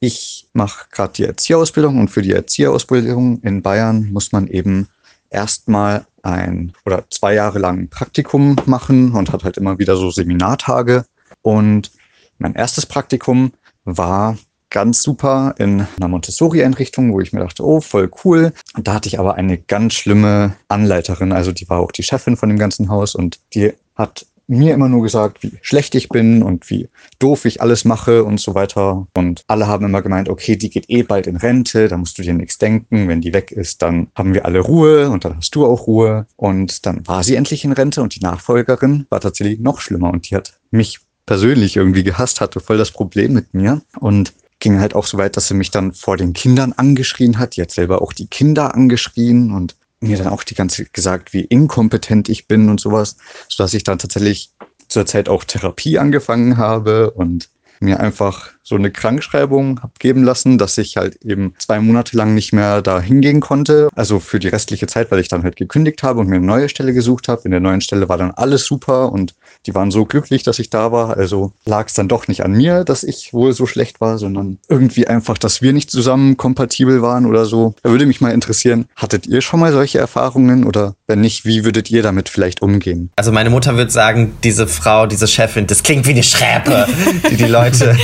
[0.00, 4.88] Ich mache gerade die Erzieherausbildung und für die Erzieherausbildung in Bayern muss man eben
[5.30, 11.04] erstmal ein oder zwei Jahre lang Praktikum machen und hat halt immer wieder so Seminartage.
[11.42, 11.92] Und
[12.38, 13.52] mein erstes Praktikum
[13.84, 14.36] war
[14.72, 18.52] ganz super in einer Montessori-Einrichtung, wo ich mir dachte, oh, voll cool.
[18.74, 22.36] Und da hatte ich aber eine ganz schlimme Anleiterin, also die war auch die Chefin
[22.36, 26.42] von dem ganzen Haus und die hat mir immer nur gesagt, wie schlecht ich bin
[26.42, 29.06] und wie doof ich alles mache und so weiter.
[29.14, 32.22] Und alle haben immer gemeint, okay, die geht eh bald in Rente, da musst du
[32.22, 33.08] dir nichts denken.
[33.08, 36.26] Wenn die weg ist, dann haben wir alle Ruhe und dann hast du auch Ruhe.
[36.36, 40.30] Und dann war sie endlich in Rente und die Nachfolgerin war tatsächlich noch schlimmer und
[40.30, 43.80] die hat mich persönlich irgendwie gehasst, hatte voll das Problem mit mir.
[44.00, 47.58] Und ging halt auch so weit, dass sie mich dann vor den Kindern angeschrien hat.
[47.58, 51.42] Hat selber auch die Kinder angeschrien und mir dann auch die ganze Zeit gesagt, wie
[51.42, 53.16] inkompetent ich bin und sowas,
[53.48, 54.52] sodass ich dann tatsächlich
[54.88, 60.58] zur Zeit auch Therapie angefangen habe und mir einfach so eine Krankschreibung habe geben lassen,
[60.58, 63.88] dass ich halt eben zwei Monate lang nicht mehr da hingehen konnte.
[63.94, 66.68] Also für die restliche Zeit, weil ich dann halt gekündigt habe und mir eine neue
[66.68, 67.42] Stelle gesucht habe.
[67.44, 69.34] In der neuen Stelle war dann alles super und
[69.66, 71.16] die waren so glücklich, dass ich da war.
[71.16, 74.58] Also lag es dann doch nicht an mir, dass ich wohl so schlecht war, sondern
[74.68, 77.74] irgendwie einfach, dass wir nicht zusammen kompatibel waren oder so.
[77.82, 81.64] Da würde mich mal interessieren, hattet ihr schon mal solche Erfahrungen oder wenn nicht, wie
[81.64, 83.10] würdet ihr damit vielleicht umgehen?
[83.16, 86.86] Also meine Mutter würde sagen, diese Frau, diese Chefin, das klingt wie eine Schräpe,
[87.30, 87.96] die die Leute,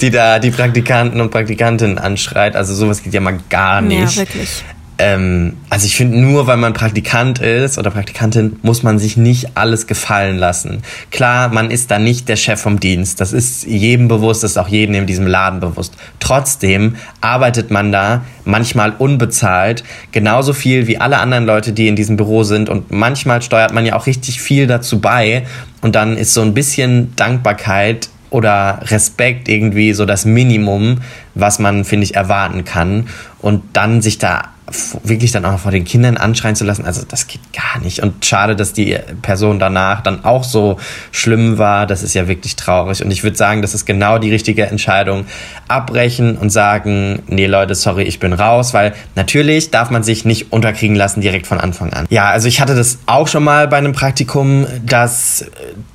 [0.00, 2.56] die da die Praktikanten und Praktikantinnen anschreit.
[2.56, 4.16] Also sowas geht ja mal gar nicht.
[4.16, 4.64] Ja, wirklich.
[4.98, 9.56] ähm, also ich finde, nur weil man Praktikant ist oder Praktikantin, muss man sich nicht
[9.56, 10.82] alles gefallen lassen.
[11.10, 13.20] Klar, man ist da nicht der Chef vom Dienst.
[13.20, 15.94] Das ist jedem bewusst, das ist auch jedem in diesem Laden bewusst.
[16.20, 22.16] Trotzdem arbeitet man da manchmal unbezahlt, genauso viel wie alle anderen Leute, die in diesem
[22.16, 22.68] Büro sind.
[22.68, 25.46] Und manchmal steuert man ja auch richtig viel dazu bei.
[25.80, 31.02] Und dann ist so ein bisschen Dankbarkeit oder Respekt irgendwie so das Minimum,
[31.36, 33.06] was man, finde ich, erwarten kann.
[33.40, 34.53] Und dann sich da
[35.02, 38.02] wirklich dann auch vor den Kindern anschreien zu lassen, also das geht gar nicht.
[38.02, 40.78] Und schade, dass die Person danach dann auch so
[41.12, 41.86] schlimm war.
[41.86, 43.04] Das ist ja wirklich traurig.
[43.04, 45.26] Und ich würde sagen, das ist genau die richtige Entscheidung.
[45.68, 50.52] Abbrechen und sagen, nee Leute, sorry, ich bin raus, weil natürlich darf man sich nicht
[50.52, 52.06] unterkriegen lassen direkt von Anfang an.
[52.08, 55.44] Ja, also ich hatte das auch schon mal bei einem Praktikum, dass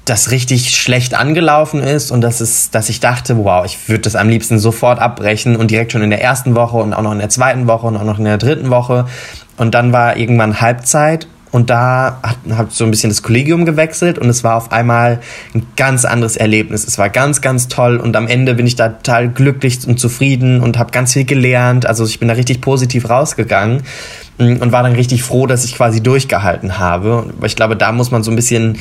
[0.05, 4.15] das richtig schlecht angelaufen ist und das ist, dass ich dachte, wow, ich würde das
[4.15, 7.19] am liebsten sofort abbrechen und direkt schon in der ersten Woche und auch noch in
[7.19, 9.05] der zweiten Woche und auch noch in der dritten Woche.
[9.57, 12.19] Und dann war irgendwann Halbzeit und da
[12.51, 15.19] hat so ein bisschen das Kollegium gewechselt und es war auf einmal
[15.55, 16.85] ein ganz anderes Erlebnis.
[16.85, 20.61] Es war ganz, ganz toll und am Ende bin ich da total glücklich und zufrieden
[20.61, 21.87] und habe ganz viel gelernt.
[21.87, 23.81] Also ich bin da richtig positiv rausgegangen
[24.37, 27.33] mm, und war dann richtig froh, dass ich quasi durchgehalten habe.
[27.43, 28.77] Ich glaube, da muss man so ein bisschen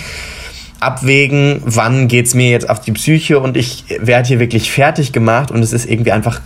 [0.78, 5.50] abwägen, wann geht's mir jetzt auf die Psyche und ich werde hier wirklich fertig gemacht
[5.50, 6.40] und es ist irgendwie einfach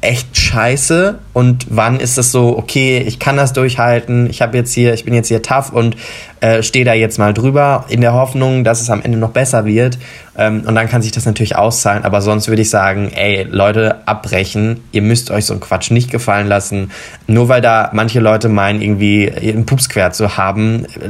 [0.00, 1.18] echt scheiße?
[1.32, 5.04] Und wann ist es so, okay, ich kann das durchhalten, ich habe jetzt hier, ich
[5.04, 5.96] bin jetzt hier tough und
[6.40, 9.64] äh, stehe da jetzt mal drüber in der Hoffnung, dass es am Ende noch besser
[9.64, 9.98] wird.
[10.38, 14.06] Ähm, und dann kann sich das natürlich auszahlen, aber sonst würde ich sagen, ey, Leute,
[14.06, 16.90] abbrechen, ihr müsst euch so einen Quatsch nicht gefallen lassen,
[17.26, 21.08] nur weil da manche Leute meinen, irgendwie einen Pups quer zu haben, äh,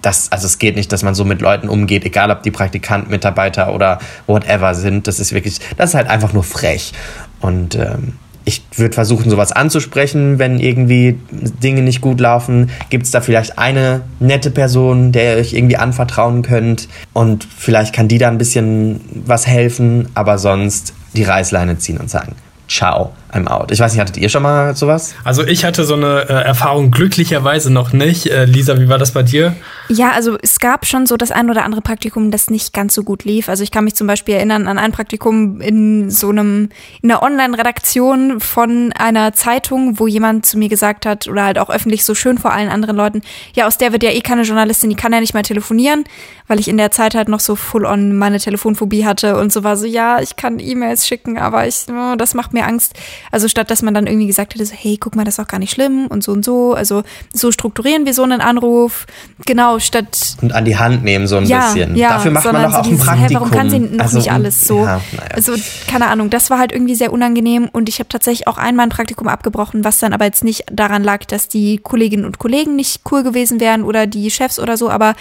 [0.00, 3.10] das, also es geht nicht, dass man so mit Leuten umgeht, egal ob die Praktikanten,
[3.10, 6.92] Mitarbeiter oder whatever sind, das ist wirklich, das ist halt einfach nur frech.
[7.40, 8.14] Und ähm,
[8.48, 12.70] ich würde versuchen, sowas anzusprechen, wenn irgendwie Dinge nicht gut laufen.
[12.88, 16.88] Gibt es da vielleicht eine nette Person, der ihr euch irgendwie anvertrauen könnt?
[17.12, 22.08] Und vielleicht kann die da ein bisschen was helfen, aber sonst die Reißleine ziehen und
[22.08, 22.36] sagen,
[22.68, 23.70] ciao, I'm out.
[23.70, 25.14] Ich weiß nicht, hattet ihr schon mal sowas?
[25.24, 28.26] Also ich hatte so eine äh, Erfahrung glücklicherweise noch nicht.
[28.26, 29.54] Äh, Lisa, wie war das bei dir?
[29.88, 33.02] Ja, also es gab schon so das ein oder andere Praktikum, das nicht ganz so
[33.02, 33.48] gut lief.
[33.48, 36.70] Also ich kann mich zum Beispiel erinnern an ein Praktikum in so einem,
[37.02, 41.70] in einer Online-Redaktion von einer Zeitung, wo jemand zu mir gesagt hat, oder halt auch
[41.70, 43.22] öffentlich so schön vor allen anderen Leuten,
[43.54, 46.04] ja, aus der wird ja eh keine Journalistin, die kann ja nicht mal telefonieren,
[46.46, 49.64] weil ich in der Zeit halt noch so full on meine Telefonphobie hatte und so
[49.64, 52.94] war so, ja, ich kann E-Mails schicken, aber ich, oh, das macht mir Angst.
[53.30, 55.48] Also statt dass man dann irgendwie gesagt hätte, so, hey, guck mal, das ist auch
[55.48, 56.74] gar nicht schlimm und so und so.
[56.74, 57.02] Also
[57.32, 59.06] so strukturieren wir so einen Anruf.
[59.46, 60.36] Genau, statt.
[60.40, 61.96] Und an die Hand nehmen, so ein ja, bisschen.
[61.96, 63.28] Ja, Dafür macht man doch auch ein Praktikum.
[63.28, 64.78] Hä, warum kann sie noch also, nicht alles so?
[64.78, 65.30] Ja, naja.
[65.34, 65.54] Also,
[65.86, 68.90] keine Ahnung, das war halt irgendwie sehr unangenehm und ich habe tatsächlich auch einmal ein
[68.90, 73.02] Praktikum abgebrochen, was dann aber jetzt nicht daran lag, dass die Kolleginnen und Kollegen nicht
[73.10, 75.14] cool gewesen wären oder die Chefs oder so, aber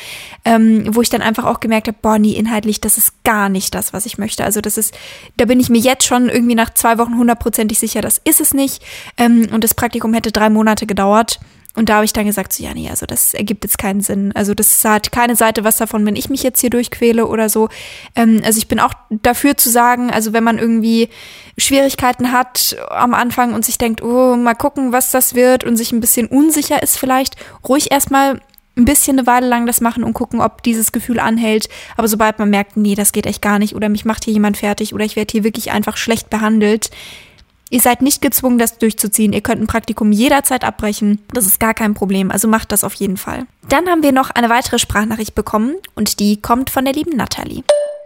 [0.45, 3.73] ähm, wo ich dann einfach auch gemerkt habe, boah, nee, inhaltlich, das ist gar nicht
[3.75, 4.43] das, was ich möchte.
[4.43, 4.93] Also das ist,
[5.37, 8.53] da bin ich mir jetzt schon irgendwie nach zwei Wochen hundertprozentig sicher, das ist es
[8.53, 8.83] nicht.
[9.17, 11.39] Ähm, und das Praktikum hätte drei Monate gedauert.
[11.77, 14.31] Und da habe ich dann gesagt, so, ja, nee, also das ergibt jetzt keinen Sinn.
[14.33, 17.69] Also das hat keine Seite was davon, wenn ich mich jetzt hier durchquäle oder so.
[18.15, 21.09] Ähm, also ich bin auch dafür zu sagen, also wenn man irgendwie
[21.55, 25.91] Schwierigkeiten hat am Anfang und sich denkt, oh, mal gucken, was das wird und sich
[25.91, 27.35] ein bisschen unsicher ist vielleicht,
[27.67, 28.41] ruhig erstmal
[28.75, 31.69] ein bisschen eine Weile lang das machen und gucken, ob dieses Gefühl anhält.
[31.95, 34.57] Aber sobald man merkt, nee, das geht echt gar nicht oder mich macht hier jemand
[34.57, 36.89] fertig oder ich werde hier wirklich einfach schlecht behandelt,
[37.69, 39.33] Ihr seid nicht gezwungen, das durchzuziehen.
[39.33, 41.19] Ihr könnt ein Praktikum jederzeit abbrechen.
[41.33, 42.31] Das ist gar kein Problem.
[42.31, 43.45] Also macht das auf jeden Fall.
[43.67, 47.63] Dann haben wir noch eine weitere Sprachnachricht bekommen und die kommt von der lieben Natalie.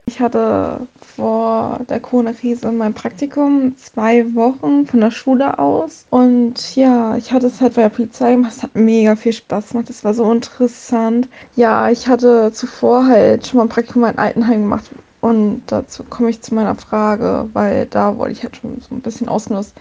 [0.08, 6.06] Ich hatte vor der Corona-Krise mein Praktikum zwei Wochen von der Schule aus.
[6.10, 8.54] Und ja, ich hatte es halt bei der Polizei gemacht.
[8.58, 9.90] Es hat mega viel Spaß gemacht.
[9.90, 11.30] Es war so interessant.
[11.56, 14.90] Ja, ich hatte zuvor halt schon mal ein Praktikum in Altenheim gemacht,
[15.22, 19.02] und dazu komme ich zu meiner Frage, weil da wollte ich halt schon so ein
[19.02, 19.76] bisschen ausgenutzt.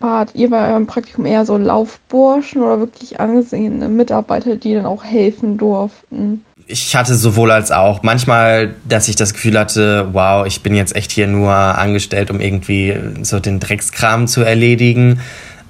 [0.00, 5.02] Wart ihr bei eurem Praktikum eher so Laufburschen oder wirklich angesehene Mitarbeiter, die dann auch
[5.02, 6.44] helfen durften?
[6.68, 8.04] Ich hatte sowohl als auch.
[8.04, 12.38] Manchmal, dass ich das Gefühl hatte, wow, ich bin jetzt echt hier nur angestellt, um
[12.38, 15.20] irgendwie so den Dreckskram zu erledigen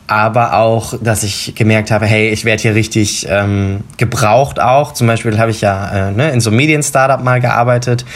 [0.08, 4.94] aber auch, dass ich gemerkt habe, hey, ich werde hier richtig ähm, gebraucht auch.
[4.94, 8.06] Zum Beispiel habe ich ja äh, ne, in so einem Medien-Startup mal gearbeitet,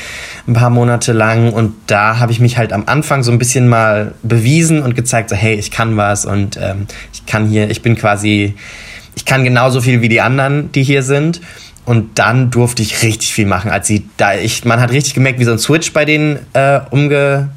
[0.48, 3.68] ein paar Monate lang und da habe ich mich halt am Anfang so ein bisschen
[3.68, 7.82] mal bewiesen und gezeigt, so hey, ich kann was und ähm, ich kann hier, ich
[7.82, 8.54] bin quasi,
[9.14, 11.42] ich kann genauso viel wie die anderen, die hier sind.
[11.84, 15.40] Und dann durfte ich richtig viel machen, als sie da ich, man hat richtig gemerkt,
[15.40, 17.50] wie so ein Switch bei denen äh, umge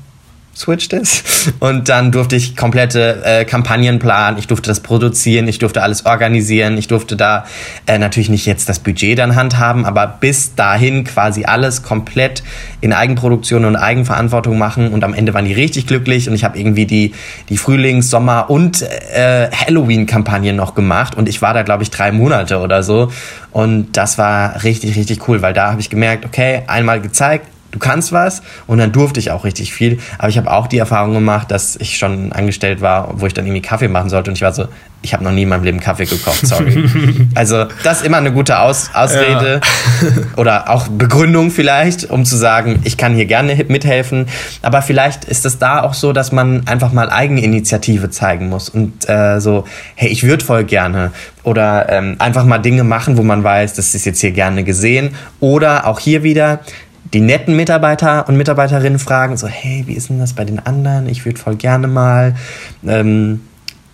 [0.55, 1.53] switcht ist.
[1.59, 6.05] Und dann durfte ich komplette äh, Kampagnen planen, ich durfte das produzieren, ich durfte alles
[6.05, 7.45] organisieren, ich durfte da
[7.87, 12.41] äh, natürlich nicht jetzt das Budget dann handhaben, aber bis dahin quasi alles komplett
[12.81, 14.93] in Eigenproduktion und Eigenverantwortung machen.
[14.93, 16.29] Und am Ende waren die richtig glücklich.
[16.29, 17.13] Und ich habe irgendwie die,
[17.49, 21.15] die Frühlings-, Sommer- und äh, Halloween-Kampagnen noch gemacht.
[21.15, 23.11] Und ich war da glaube ich drei Monate oder so.
[23.51, 27.79] Und das war richtig, richtig cool, weil da habe ich gemerkt, okay, einmal gezeigt, du
[27.79, 29.99] kannst was und dann durfte ich auch richtig viel.
[30.17, 33.45] Aber ich habe auch die Erfahrung gemacht, dass ich schon angestellt war, wo ich dann
[33.45, 34.67] irgendwie Kaffee machen sollte und ich war so,
[35.01, 36.89] ich habe noch nie in meinem Leben Kaffee gekocht, sorry.
[37.35, 40.09] also das ist immer eine gute Aus Ausrede ja.
[40.37, 44.27] oder auch Begründung vielleicht, um zu sagen, ich kann hier gerne mithelfen.
[44.61, 49.07] Aber vielleicht ist es da auch so, dass man einfach mal Eigeninitiative zeigen muss und
[49.07, 51.11] äh, so, hey, ich würde voll gerne
[51.45, 55.11] oder ähm, einfach mal Dinge machen, wo man weiß, das ist jetzt hier gerne gesehen.
[55.39, 56.61] Oder auch hier wieder,
[57.15, 61.07] die netten Mitarbeiter und Mitarbeiterinnen fragen, so, hey, wie ist denn das bei den anderen?
[61.07, 62.35] Ich würde voll gerne mal
[62.85, 63.39] ähm,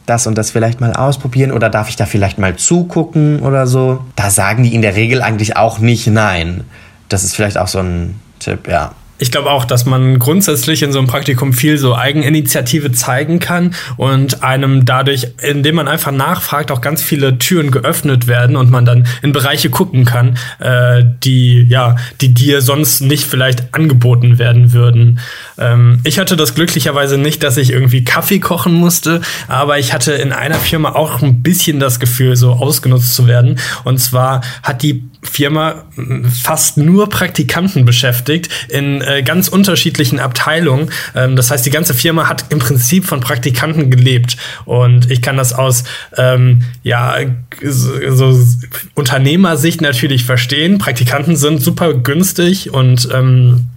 [0.07, 4.03] das und das vielleicht mal ausprobieren oder darf ich da vielleicht mal zugucken oder so.
[4.15, 6.63] Da sagen die in der Regel eigentlich auch nicht nein.
[7.10, 10.91] Das ist vielleicht auch so ein Tipp, ja ich glaube auch, dass man grundsätzlich in
[10.91, 16.71] so einem Praktikum viel so Eigeninitiative zeigen kann und einem dadurch, indem man einfach nachfragt,
[16.71, 21.67] auch ganz viele Türen geöffnet werden und man dann in Bereiche gucken kann, äh, die
[21.69, 25.19] ja, die dir sonst nicht vielleicht angeboten werden würden.
[25.60, 30.13] Ähm, ich hatte das glücklicherweise nicht, dass ich irgendwie Kaffee kochen musste, aber ich hatte
[30.13, 33.60] in einer Firma auch ein bisschen das Gefühl, so ausgenutzt zu werden.
[33.84, 35.86] Und zwar hat die Firma
[36.43, 40.89] fast nur Praktikanten beschäftigt in äh, ganz unterschiedlichen Abteilungen.
[41.15, 44.38] Ähm, das heißt, die ganze Firma hat im Prinzip von Praktikanten gelebt.
[44.65, 45.84] Und ich kann das aus
[46.17, 47.15] ähm, ja,
[47.63, 48.57] so, so
[48.95, 50.79] Unternehmersicht natürlich verstehen.
[50.79, 53.67] Praktikanten sind super günstig und ähm,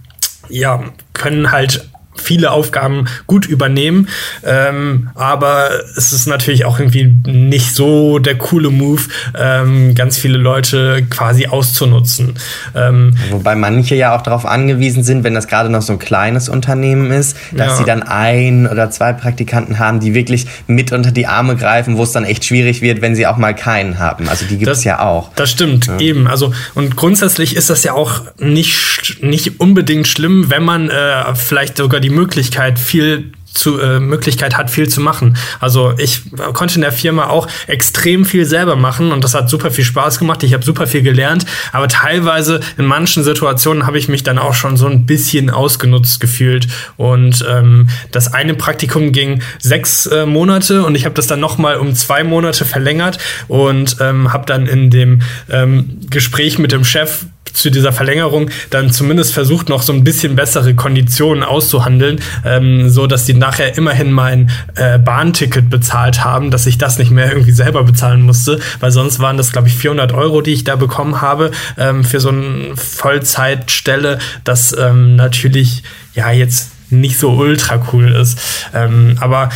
[0.49, 4.09] ja, können halt viele Aufgaben gut übernehmen.
[4.43, 9.01] Ähm, aber es ist natürlich auch irgendwie nicht so der coole Move,
[9.37, 12.35] ähm, ganz viele Leute quasi auszunutzen.
[12.75, 16.49] Ähm, Wobei manche ja auch darauf angewiesen sind, wenn das gerade noch so ein kleines
[16.49, 17.75] Unternehmen ist, dass ja.
[17.77, 22.03] sie dann ein oder zwei Praktikanten haben, die wirklich mit unter die Arme greifen, wo
[22.03, 24.27] es dann echt schwierig wird, wenn sie auch mal keinen haben.
[24.29, 25.31] Also die gibt es ja auch.
[25.35, 25.99] Das stimmt, ja.
[25.99, 26.27] eben.
[26.27, 31.77] Also und grundsätzlich ist das ja auch nicht, nicht unbedingt schlimm, wenn man äh, vielleicht
[31.77, 35.37] sogar die die Möglichkeit, viel zu, äh, Möglichkeit hat, viel zu machen.
[35.59, 36.21] Also ich
[36.53, 40.19] konnte in der Firma auch extrem viel selber machen und das hat super viel Spaß
[40.19, 40.43] gemacht.
[40.43, 44.53] Ich habe super viel gelernt, aber teilweise in manchen Situationen habe ich mich dann auch
[44.53, 46.67] schon so ein bisschen ausgenutzt gefühlt.
[46.97, 51.57] Und ähm, das eine Praktikum ging sechs äh, Monate und ich habe das dann noch
[51.57, 56.83] mal um zwei Monate verlängert und ähm, habe dann in dem ähm, Gespräch mit dem
[56.83, 62.89] Chef zu dieser Verlängerung dann zumindest versucht, noch so ein bisschen bessere Konditionen auszuhandeln, ähm,
[62.89, 67.31] so dass die nachher immerhin mein äh, Bahnticket bezahlt haben, dass ich das nicht mehr
[67.31, 70.75] irgendwie selber bezahlen musste, weil sonst waren das, glaube ich, 400 Euro, die ich da
[70.75, 77.87] bekommen habe ähm, für so eine Vollzeitstelle, das ähm, natürlich ja jetzt nicht so ultra
[77.91, 78.37] cool ist.
[78.73, 79.49] Ähm, aber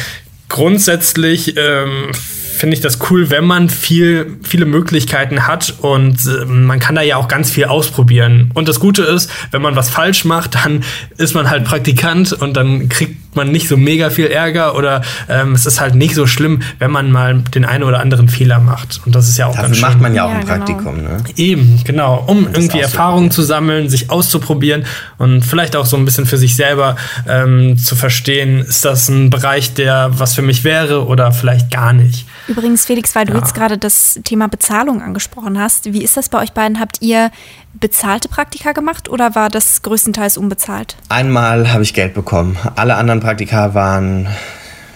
[0.48, 2.12] grundsätzlich ähm,
[2.60, 7.02] finde ich das cool, wenn man viel, viele Möglichkeiten hat und äh, man kann da
[7.02, 8.52] ja auch ganz viel ausprobieren.
[8.54, 10.84] Und das Gute ist, wenn man was falsch macht, dann
[11.18, 15.54] ist man halt Praktikant und dann kriegt man nicht so mega viel Ärger oder ähm,
[15.54, 19.02] es ist halt nicht so schlimm, wenn man mal den einen oder anderen Fehler macht.
[19.06, 19.90] Und das ist ja auch Dafür ganz schön.
[19.90, 20.56] macht man ja auch ja, ein genau.
[20.56, 21.10] Praktikum, genau.
[21.10, 21.24] ne?
[21.36, 22.24] Eben, genau.
[22.28, 24.86] Um irgendwie Erfahrungen zu sammeln, sich auszuprobieren
[25.18, 26.96] und vielleicht auch so ein bisschen für sich selber
[27.28, 31.94] ähm, zu verstehen, ist das ein Bereich, der was für mich wäre oder vielleicht gar
[31.94, 32.26] nicht.
[32.48, 33.40] Übrigens, Felix, weil du ja.
[33.40, 36.80] jetzt gerade das Thema Bezahlung angesprochen hast, wie ist das bei euch beiden?
[36.80, 37.32] Habt ihr
[37.74, 40.96] bezahlte Praktika gemacht oder war das größtenteils unbezahlt?
[41.10, 42.58] Einmal habe ich Geld bekommen.
[42.76, 44.28] Alle anderen Praktika waren,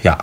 [0.01, 0.17] ja,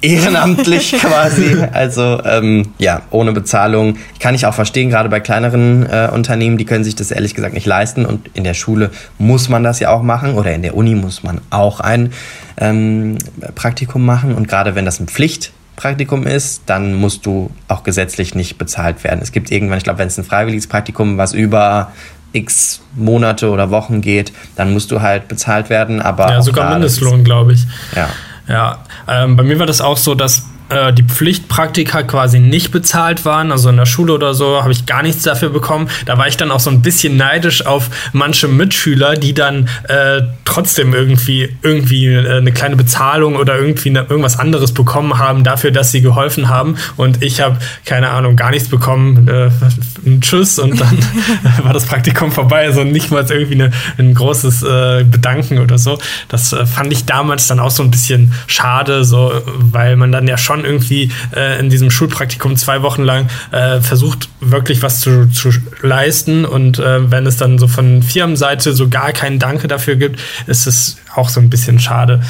[0.00, 1.56] ehrenamtlich quasi.
[1.72, 3.96] Also ähm, ja, ohne Bezahlung.
[4.20, 7.54] Kann ich auch verstehen, gerade bei kleineren äh, Unternehmen, die können sich das ehrlich gesagt
[7.54, 8.06] nicht leisten.
[8.06, 11.22] Und in der Schule muss man das ja auch machen oder in der Uni muss
[11.22, 12.12] man auch ein
[12.58, 13.18] ähm,
[13.54, 14.34] Praktikum machen.
[14.34, 19.04] Und gerade wenn das eine Pflicht Praktikum ist, dann musst du auch gesetzlich nicht bezahlt
[19.04, 19.20] werden.
[19.22, 21.92] Es gibt irgendwann, ich glaube, wenn es ein freiwilliges Praktikum, was über
[22.32, 26.02] x Monate oder Wochen geht, dann musst du halt bezahlt werden.
[26.02, 27.64] Aber ja, sogar Mindestlohn, glaube ich.
[27.94, 28.08] Ja.
[28.48, 33.24] Ja, ähm, bei mir war das auch so, dass äh, die Pflichtpraktika quasi nicht bezahlt
[33.24, 35.88] waren, also in der Schule oder so, habe ich gar nichts dafür bekommen.
[36.06, 40.22] Da war ich dann auch so ein bisschen neidisch auf manche Mitschüler, die dann äh,
[40.44, 45.70] trotzdem irgendwie, irgendwie äh, eine kleine Bezahlung oder irgendwie eine, irgendwas anderes bekommen haben dafür,
[45.70, 46.76] dass sie geholfen haben.
[46.96, 49.28] Und ich habe, keine Ahnung, gar nichts bekommen.
[49.28, 49.50] Äh,
[50.20, 50.98] Tschüss und dann
[51.62, 52.66] war das Praktikum vorbei.
[52.66, 55.98] Also nicht mal irgendwie eine, ein großes äh, Bedanken oder so.
[56.28, 60.26] Das äh, fand ich damals dann auch so ein bisschen schade, so, weil man dann
[60.26, 65.30] ja schon irgendwie äh, in diesem Schulpraktikum zwei Wochen lang äh, versucht, wirklich was zu,
[65.30, 65.50] zu
[65.82, 66.44] leisten.
[66.44, 70.66] Und äh, wenn es dann so von Firmenseite so gar keinen Danke dafür gibt, ist
[70.66, 72.22] es auch so ein bisschen schade.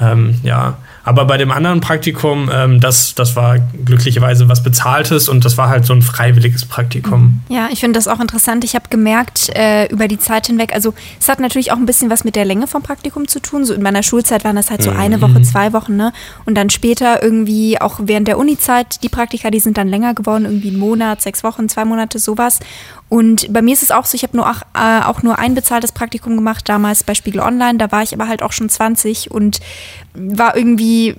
[0.00, 0.78] Ähm, ja.
[1.04, 5.68] Aber bei dem anderen Praktikum, ähm, das, das war glücklicherweise was Bezahltes und das war
[5.68, 7.40] halt so ein freiwilliges Praktikum.
[7.48, 8.64] Ja, ich finde das auch interessant.
[8.64, 12.10] Ich habe gemerkt, äh, über die Zeit hinweg, also es hat natürlich auch ein bisschen
[12.10, 13.64] was mit der Länge vom Praktikum zu tun.
[13.64, 14.98] So in meiner Schulzeit waren das halt so mhm.
[14.98, 16.12] eine Woche, zwei Wochen, ne?
[16.44, 20.44] Und dann später irgendwie auch während der Uni-Zeit, die Praktika, die sind dann länger geworden,
[20.44, 22.60] irgendwie einen Monat, sechs Wochen, zwei Monate, sowas.
[23.12, 25.54] Und bei mir ist es auch so, ich habe nur auch, äh, auch nur ein
[25.54, 27.76] bezahltes Praktikum gemacht, damals bei Spiegel Online.
[27.76, 29.60] Da war ich aber halt auch schon 20 und
[30.14, 31.16] war irgendwie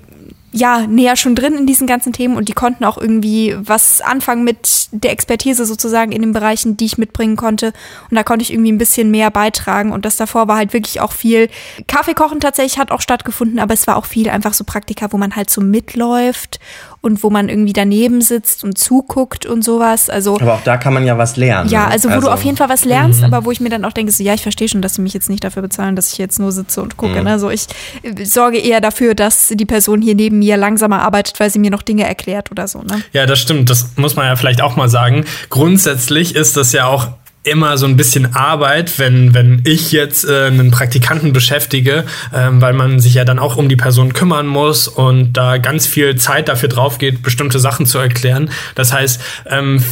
[0.51, 4.43] ja, näher schon drin in diesen ganzen Themen und die konnten auch irgendwie was anfangen
[4.43, 7.73] mit der Expertise sozusagen in den Bereichen, die ich mitbringen konnte.
[8.09, 9.91] Und da konnte ich irgendwie ein bisschen mehr beitragen.
[9.91, 11.47] Und das davor war halt wirklich auch viel.
[11.87, 15.35] Kaffeekochen tatsächlich hat auch stattgefunden, aber es war auch viel einfach so Praktika, wo man
[15.35, 16.59] halt so mitläuft
[17.03, 20.09] und wo man irgendwie daneben sitzt und zuguckt und sowas.
[20.09, 21.69] Also, aber auch da kann man ja was lernen.
[21.69, 23.25] Ja, also wo also, du auf jeden Fall was lernst, mhm.
[23.25, 25.13] aber wo ich mir dann auch denke, so, ja, ich verstehe schon, dass sie mich
[25.13, 27.19] jetzt nicht dafür bezahlen, dass ich jetzt nur sitze und gucke.
[27.19, 27.25] Mhm.
[27.25, 27.39] Ne?
[27.39, 27.67] So, ich
[28.03, 31.71] äh, sorge eher dafür, dass die Person hier neben mir langsamer arbeitet, weil sie mir
[31.71, 32.79] noch Dinge erklärt oder so.
[32.79, 33.03] Ne?
[33.11, 33.69] Ja, das stimmt.
[33.69, 35.25] Das muss man ja vielleicht auch mal sagen.
[35.49, 37.09] Grundsätzlich ist das ja auch
[37.43, 42.73] immer so ein bisschen Arbeit, wenn, wenn ich jetzt äh, einen Praktikanten beschäftige, ähm, weil
[42.73, 46.47] man sich ja dann auch um die Person kümmern muss und da ganz viel Zeit
[46.47, 48.49] dafür drauf geht, bestimmte Sachen zu erklären.
[48.75, 49.83] Das heißt, ähm,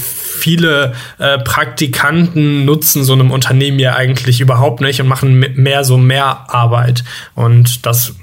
[0.42, 5.98] viele äh, Praktikanten nutzen so einem Unternehmen ja eigentlich überhaupt nicht und machen mehr so
[5.98, 7.04] mehr Arbeit.
[7.36, 8.16] Und das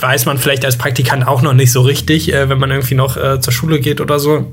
[0.00, 3.16] weiß man vielleicht als Praktikant auch noch nicht so richtig, äh, wenn man irgendwie noch
[3.16, 4.52] äh, zur Schule geht oder so.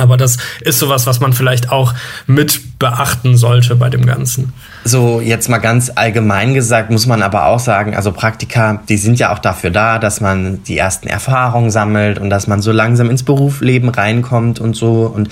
[0.00, 1.94] Aber das ist sowas, was man vielleicht auch
[2.26, 4.52] mit beachten sollte bei dem Ganzen.
[4.84, 9.18] So, jetzt mal ganz allgemein gesagt, muss man aber auch sagen, also Praktika, die sind
[9.18, 13.10] ja auch dafür da, dass man die ersten Erfahrungen sammelt und dass man so langsam
[13.10, 15.06] ins Berufsleben reinkommt und so.
[15.06, 15.28] Und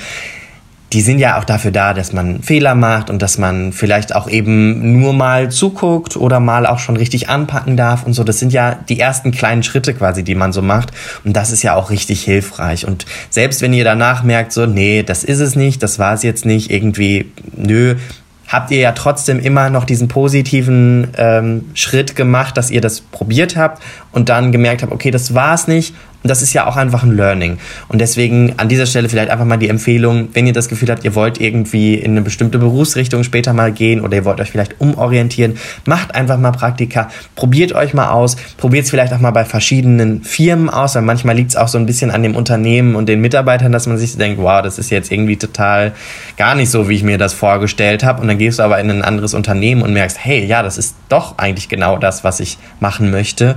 [0.95, 4.29] die sind ja auch dafür da, dass man Fehler macht und dass man vielleicht auch
[4.29, 8.23] eben nur mal zuguckt oder mal auch schon richtig anpacken darf und so.
[8.23, 10.93] Das sind ja die ersten kleinen Schritte quasi, die man so macht.
[11.25, 12.87] Und das ist ja auch richtig hilfreich.
[12.87, 16.23] Und selbst wenn ihr danach merkt, so, nee, das ist es nicht, das war es
[16.23, 17.97] jetzt nicht, irgendwie, nö,
[18.47, 23.57] habt ihr ja trotzdem immer noch diesen positiven ähm, Schritt gemacht, dass ihr das probiert
[23.57, 23.83] habt
[24.13, 25.93] und dann gemerkt habt, okay, das war es nicht
[26.25, 27.59] und das ist ja auch einfach ein Learning.
[27.89, 31.05] Und deswegen an dieser Stelle vielleicht einfach mal die Empfehlung, wenn ihr das Gefühl habt,
[31.05, 34.81] ihr wollt irgendwie in eine bestimmte Berufsrichtung später mal gehen oder ihr wollt euch vielleicht
[34.81, 39.45] umorientieren, macht einfach mal Praktika, probiert euch mal aus, probiert es vielleicht auch mal bei
[39.45, 43.07] verschiedenen Firmen aus, weil manchmal liegt es auch so ein bisschen an dem Unternehmen und
[43.07, 45.93] den Mitarbeitern, dass man sich denkt, wow, das ist jetzt irgendwie total
[46.39, 48.23] gar nicht so, wie ich mir das vorgestellt habe.
[48.23, 50.97] Und dann gehst du aber in ein anderes Unternehmen und merkst, hey, ja, das ist
[51.11, 53.57] doch eigentlich genau das, was ich machen möchte.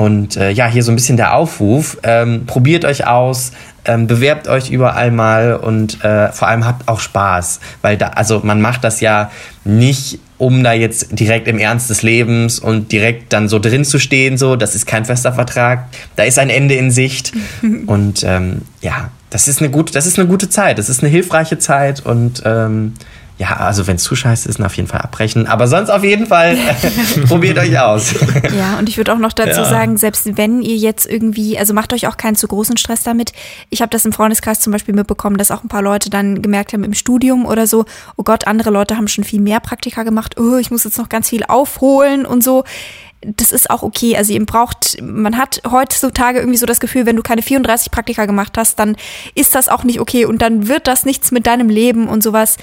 [0.00, 1.98] Und äh, ja, hier so ein bisschen der Aufruf.
[2.04, 3.52] Ähm, probiert euch aus,
[3.84, 7.60] ähm, bewerbt euch überall mal und äh, vor allem habt auch Spaß.
[7.82, 9.30] Weil da, also man macht das ja
[9.62, 13.98] nicht, um da jetzt direkt im Ernst des Lebens und direkt dann so drin zu
[13.98, 17.34] stehen, so, das ist kein fester Vertrag, da ist ein Ende in Sicht.
[17.86, 21.10] und ähm, ja, das ist eine gute, das ist eine gute Zeit, das ist eine
[21.10, 22.94] hilfreiche Zeit und ähm,
[23.40, 25.46] ja, also wenn es zu scheiße ist, dann auf jeden Fall abbrechen.
[25.46, 26.58] Aber sonst auf jeden Fall
[27.26, 28.14] probiert euch aus.
[28.54, 29.64] Ja, und ich würde auch noch dazu ja.
[29.64, 33.32] sagen, selbst wenn ihr jetzt irgendwie, also macht euch auch keinen zu großen Stress damit.
[33.70, 36.74] Ich habe das im Freundeskreis zum Beispiel mitbekommen, dass auch ein paar Leute dann gemerkt
[36.74, 37.86] haben im Studium oder so,
[38.16, 41.08] oh Gott, andere Leute haben schon viel mehr Praktika gemacht, oh, ich muss jetzt noch
[41.08, 42.64] ganz viel aufholen und so
[43.22, 44.16] das ist auch okay.
[44.16, 48.24] Also ihr braucht, man hat heutzutage irgendwie so das Gefühl, wenn du keine 34 Praktika
[48.24, 48.96] gemacht hast, dann
[49.34, 52.56] ist das auch nicht okay und dann wird das nichts mit deinem Leben und sowas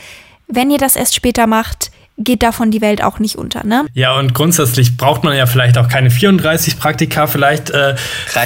[0.48, 3.86] wenn ihr das erst später macht, geht davon die Welt auch nicht unter, ne?
[3.94, 7.28] Ja, und grundsätzlich braucht man ja vielleicht auch keine 34 Praktika.
[7.28, 7.96] Vielleicht äh,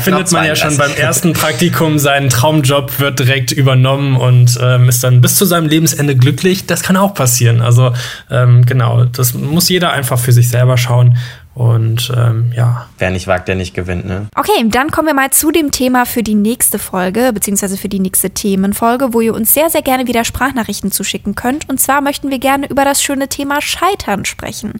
[0.01, 5.03] findet man ja schon beim ersten Praktikum seinen Traumjob, wird direkt übernommen und ähm, ist
[5.05, 6.65] dann bis zu seinem Lebensende glücklich.
[6.65, 7.61] Das kann auch passieren.
[7.61, 7.93] Also
[8.29, 11.17] ähm, genau, das muss jeder einfach für sich selber schauen.
[11.53, 12.87] Und ähm, ja.
[12.97, 14.27] Wer nicht wagt, der nicht gewinnt, ne?
[14.35, 17.99] Okay, dann kommen wir mal zu dem Thema für die nächste Folge, beziehungsweise für die
[17.99, 21.67] nächste Themenfolge, wo ihr uns sehr, sehr gerne wieder Sprachnachrichten zuschicken könnt.
[21.67, 24.73] Und zwar möchten wir gerne über das schöne Thema Scheitern sprechen.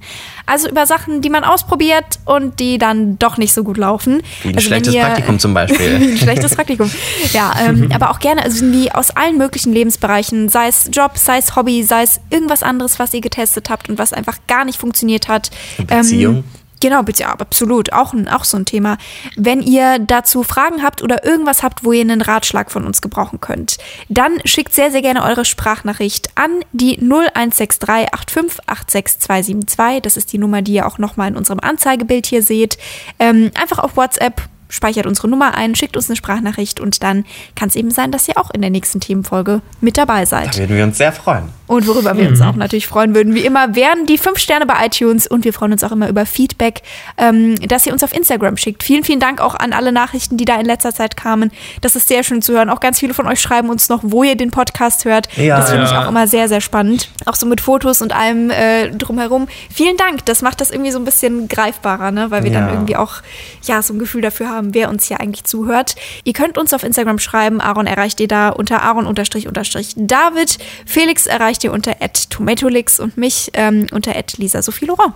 [0.46, 4.22] Also über Sachen, die man ausprobiert und die dann doch nicht so gut laufen.
[4.44, 5.96] Wie ein also schlechtes ihr, Praktikum zum Beispiel.
[6.14, 6.90] ein schlechtes Praktikum.
[7.34, 11.38] Ja, ähm, aber auch gerne also irgendwie aus allen möglichen Lebensbereichen, sei es Job, sei
[11.38, 14.80] es Hobby, sei es irgendwas anderes, was ihr getestet habt und was einfach gar nicht
[14.80, 15.52] funktioniert hat.
[15.78, 16.38] Beziehung.
[16.38, 16.44] Ähm,
[16.82, 17.04] Genau,
[17.38, 17.94] absolut.
[17.94, 18.98] Auch, auch so ein Thema.
[19.38, 23.40] Wenn ihr dazu Fragen habt oder irgendwas habt, wo ihr einen Ratschlag von uns gebrauchen
[23.40, 23.78] könnt,
[24.10, 30.02] dann schickt sehr, sehr gerne eure Sprachnachricht an die 0163 85 86272.
[30.02, 32.78] Das ist die Nummer, die ihr auch nochmal in unserem Anzeigebild hier seht.
[33.20, 37.70] Ähm, einfach auf WhatsApp speichert unsere Nummer ein, schickt uns eine Sprachnachricht und dann kann
[37.70, 40.56] es eben sein, dass ihr auch in der nächsten Themenfolge mit dabei seid.
[40.56, 41.50] Da würden wir uns sehr freuen.
[41.68, 44.86] Und worüber wir uns auch natürlich freuen würden, wie immer, wären die fünf Sterne bei
[44.86, 46.82] iTunes und wir freuen uns auch immer über Feedback,
[47.18, 48.84] ähm, das ihr uns auf Instagram schickt.
[48.84, 51.50] Vielen, vielen Dank auch an alle Nachrichten, die da in letzter Zeit kamen.
[51.80, 52.70] Das ist sehr schön zu hören.
[52.70, 55.30] Auch ganz viele von euch schreiben uns noch, wo ihr den Podcast hört.
[55.38, 55.58] Ja.
[55.60, 56.04] das finde ich Ja.
[56.04, 57.10] auch immer sehr, sehr spannend.
[57.26, 59.48] Auch so mit Fotos und allem äh, drumherum.
[59.74, 60.26] Vielen Dank.
[60.26, 62.32] Das macht das irgendwie so ein bisschen greifbarer, ne?
[62.32, 62.74] weil wir dann Ja.
[62.74, 63.16] irgendwie auch
[63.64, 65.96] ja, so ein Gefühl dafür haben, wer uns hier eigentlich zuhört.
[66.24, 67.62] Ihr könnt uns auf Instagram schreiben.
[67.62, 70.58] Aaron erreicht ihr da unter Aaron-David.
[70.86, 71.96] Felix erreicht ihr unter
[72.30, 75.14] tomatolix und mich ähm, unter Lisa Sophie Laurent.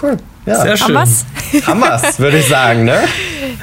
[0.00, 0.16] Cool.
[0.44, 0.60] Ja.
[0.60, 0.96] Sehr schön.
[0.96, 3.00] Haben wir's, würde ich sagen, ne?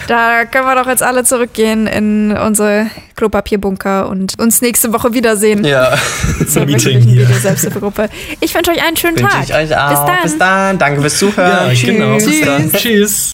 [0.07, 5.63] Da können wir doch jetzt alle zurückgehen in unsere Klopapierbunker und uns nächste Woche wiedersehen.
[5.63, 5.95] Ja.
[6.47, 7.29] Zur Meeting hier.
[8.41, 9.43] Ich wünsche euch einen schönen Tag.
[9.43, 9.89] ich euch auch.
[9.89, 10.23] Bis dann.
[10.23, 10.77] Bis dann.
[10.79, 11.73] Danke fürs Zuhören.
[11.73, 12.15] Ja, genau.
[12.15, 12.41] Bis Tschüss.
[12.41, 12.71] dann.
[12.71, 13.31] Tschüss.